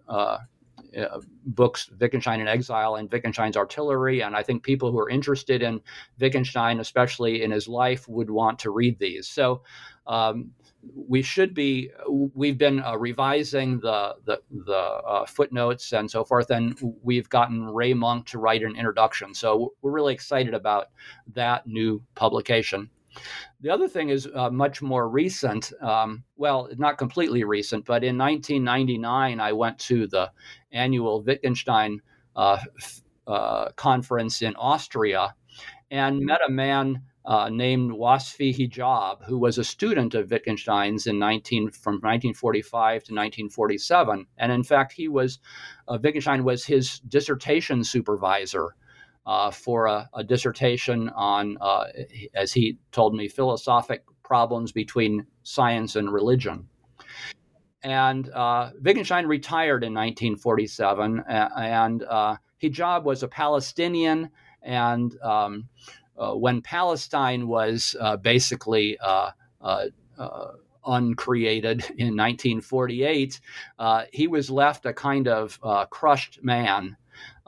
[0.97, 4.21] uh, books, Wittgenstein in Exile and Wittgenstein's Artillery.
[4.21, 5.81] And I think people who are interested in
[6.19, 9.27] Wittgenstein, especially in his life, would want to read these.
[9.27, 9.61] So
[10.07, 10.51] um,
[10.95, 11.91] we should be,
[12.33, 17.65] we've been uh, revising the, the, the uh, footnotes and so forth, and we've gotten
[17.65, 19.33] Ray Monk to write an introduction.
[19.33, 20.87] So we're really excited about
[21.33, 22.89] that new publication.
[23.61, 25.71] The other thing is uh, much more recent.
[25.81, 30.31] Um, well, not completely recent, but in 1999, I went to the
[30.71, 32.01] annual Wittgenstein
[32.35, 32.59] uh,
[33.27, 35.35] uh, conference in Austria
[35.91, 41.19] and met a man uh, named Wasfi Hijab, who was a student of Wittgenstein's in
[41.19, 45.39] 19 from 1945 to 1947, and in fact, he was
[45.87, 48.75] uh, Wittgenstein was his dissertation supervisor
[49.29, 51.83] uh, for a, a, dissertation on, uh,
[52.33, 56.67] as he told me, philosophic problems between science and religion.
[57.83, 64.31] And uh, Wittgenstein retired in 1947, and uh, Hijab was a Palestinian.
[64.63, 65.69] And um,
[66.17, 68.97] uh, when Palestine was uh, basically
[70.83, 73.39] uncreated in 1948,
[74.11, 75.59] he was left a kind of
[75.91, 76.97] crushed man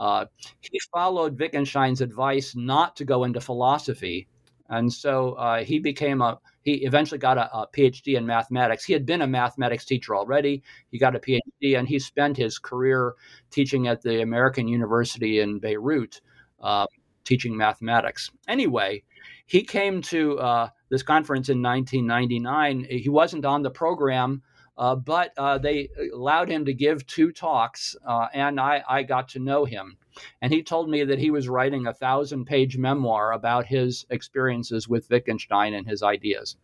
[0.01, 0.25] uh,
[0.61, 4.27] he followed Wittgenstein's advice not to go into philosophy,
[4.67, 6.39] and so uh, he became a.
[6.63, 8.83] He eventually got a, a, PhD in mathematics.
[8.83, 10.63] He had been a mathematics teacher already.
[10.89, 13.13] He got a PhD, and he spent his career
[13.51, 16.21] teaching at the American University in Beirut,
[16.61, 16.87] uh,
[17.23, 18.31] teaching mathematics.
[18.47, 19.03] Anyway,
[19.45, 22.87] he came to uh, this conference in 1999.
[22.89, 24.41] He wasn't on the program
[24.81, 29.29] uh, but uh, they allowed him to give two talks, uh, and I, I, got
[29.29, 29.95] to know him.
[30.41, 34.89] And he told me that he was writing a thousand page memoir about his experiences
[34.89, 36.57] with Wittgenstein and his ideas.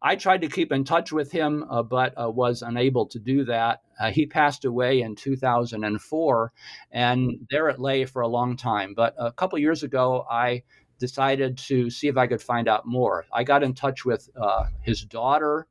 [0.00, 3.44] I tried to keep in touch with him, uh, but uh, was unable to do
[3.46, 3.80] that.
[3.98, 6.52] Uh, he passed away in 2004,
[6.92, 8.94] and there it lay for a long time.
[8.94, 10.62] But a couple years ago, I
[10.98, 13.26] decided to see if I could find out more.
[13.32, 15.66] I got in touch with uh, his daughter,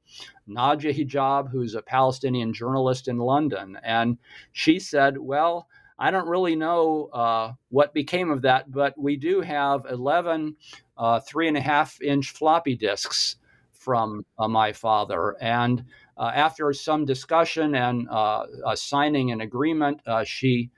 [0.48, 4.18] Nadia Hijab, who's a Palestinian journalist in London, and
[4.52, 5.68] she said, Well,
[6.00, 10.56] I don't really know uh, what became of that, but we do have 11
[10.98, 13.38] uh, three and a half inch floppy disks
[13.72, 15.36] from uh, my father.
[15.42, 15.84] And
[16.18, 18.46] uh, after some discussion and uh,
[18.76, 20.72] signing an agreement, she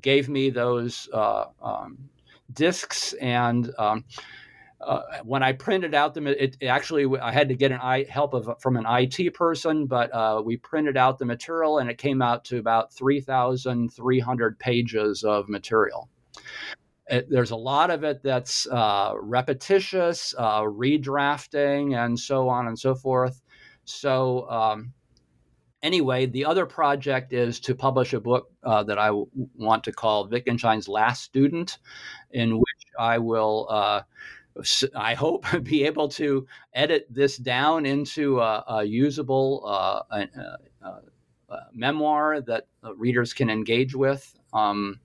[0.00, 1.98] gave me those um,
[2.54, 4.04] discs and um,
[4.80, 8.04] uh, when I printed out them, it, it, actually I had to get an I,
[8.04, 11.98] help of, from an IT person, but uh, we printed out the material and it
[11.98, 16.08] came out to about 3,300 pages of material.
[17.06, 22.78] It, there's a lot of it that's uh, repetitious, uh, redrafting, and so on and
[22.78, 23.42] so forth.
[23.84, 24.93] So, um,
[25.84, 29.92] anyway, the other project is to publish a book uh, that I w- want to
[29.92, 31.78] call Wittgenstein's Last Student,
[32.32, 34.02] in which I will uh,
[34.96, 41.00] I hope be able to edit this down into a, a usable uh, a, a,
[41.72, 44.36] memoir that uh, readers can engage with.
[44.52, 45.00] Um,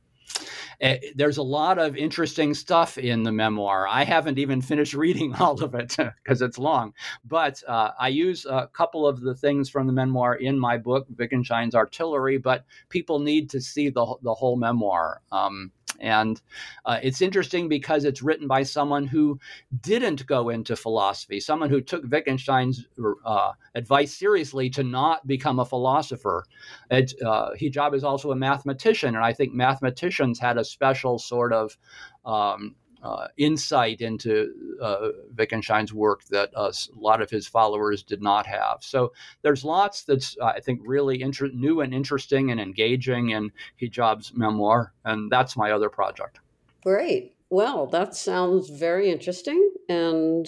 [0.82, 3.88] eh, there's a lot of interesting stuff in the memoir.
[3.88, 6.94] I haven't even finished reading all of it because it's long,
[7.26, 11.08] but uh, I use a couple of the things from the memoir in my book,
[11.18, 15.22] Wittgenstein's Artillery, but people need to see the, the whole memoir.
[15.32, 16.42] Um, and
[16.86, 19.40] uh, it's interesting because it's written by someone who
[19.82, 22.88] didn't go into philosophy, someone who took Wittgenstein's
[23.26, 26.46] uh, advice seriously to not become a philosopher.
[26.90, 31.54] It, uh, Hijab is also a mathematician, and I think mathematicians had a special sort
[31.54, 31.78] of
[32.26, 38.22] um, uh, insight into uh, Wittgenstein's work that uh, a lot of his followers did
[38.22, 38.78] not have.
[38.82, 43.52] So there's lots that's uh, I think really inter- new and interesting and engaging in
[43.82, 46.40] Hijab's memoir, and that's my other project.
[46.84, 47.36] Great.
[47.50, 50.48] Well, that sounds very interesting, and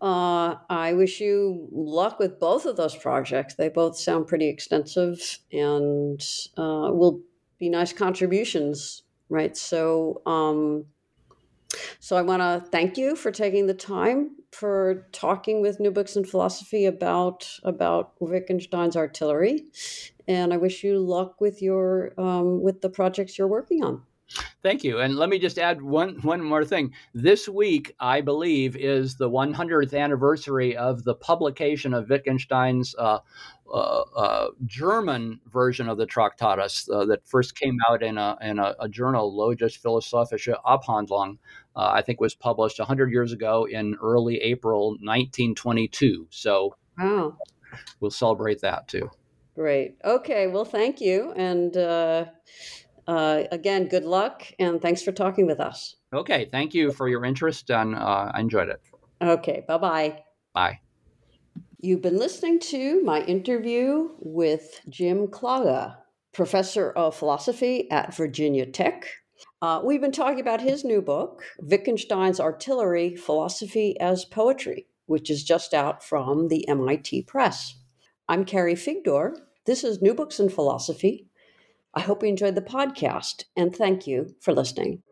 [0.00, 3.54] uh, I wish you luck with both of those projects.
[3.54, 6.22] They both sound pretty extensive and
[6.56, 7.22] uh, will
[7.58, 9.56] be nice contributions, right?
[9.56, 10.20] So.
[10.26, 10.84] Um,
[12.00, 16.16] so I want to thank you for taking the time for talking with New Books
[16.16, 19.64] in Philosophy about about Wittgenstein's artillery,
[20.26, 24.02] and I wish you luck with your um, with the projects you're working on.
[24.62, 24.98] Thank you.
[24.98, 26.92] And let me just add one one more thing.
[27.14, 33.20] This week, I believe, is the 100th anniversary of the publication of Wittgenstein's uh,
[33.72, 38.58] uh, uh, German version of the Tractatus uh, that first came out in a, in
[38.58, 41.38] a, a journal, Logische Philosophische Abhandlung,
[41.74, 46.26] uh, I think was published 100 years ago in early April 1922.
[46.30, 47.36] So wow.
[48.00, 49.10] we'll celebrate that too.
[49.54, 49.96] Great.
[50.04, 50.48] Okay.
[50.48, 51.32] Well, thank you.
[51.32, 51.76] And
[53.08, 55.96] uh, uh, again, good luck and thanks for talking with us.
[56.12, 56.48] Okay.
[56.50, 58.80] Thank you for your interest and I enjoyed it.
[59.22, 59.64] Okay.
[59.66, 60.22] Bye-bye.
[60.54, 60.80] Bye.
[61.80, 65.94] You've been listening to my interview with Jim Klagge,
[66.32, 69.06] professor of philosophy at Virginia Tech.
[69.60, 75.44] Uh, we've been talking about his new book, Wittgenstein's Artillery Philosophy as Poetry, which is
[75.44, 77.76] just out from the MIT Press.
[78.28, 79.36] I'm Carrie Figdor.
[79.66, 81.28] This is New Books in Philosophy.
[81.96, 85.02] I hope you enjoyed the podcast, and thank you for listening.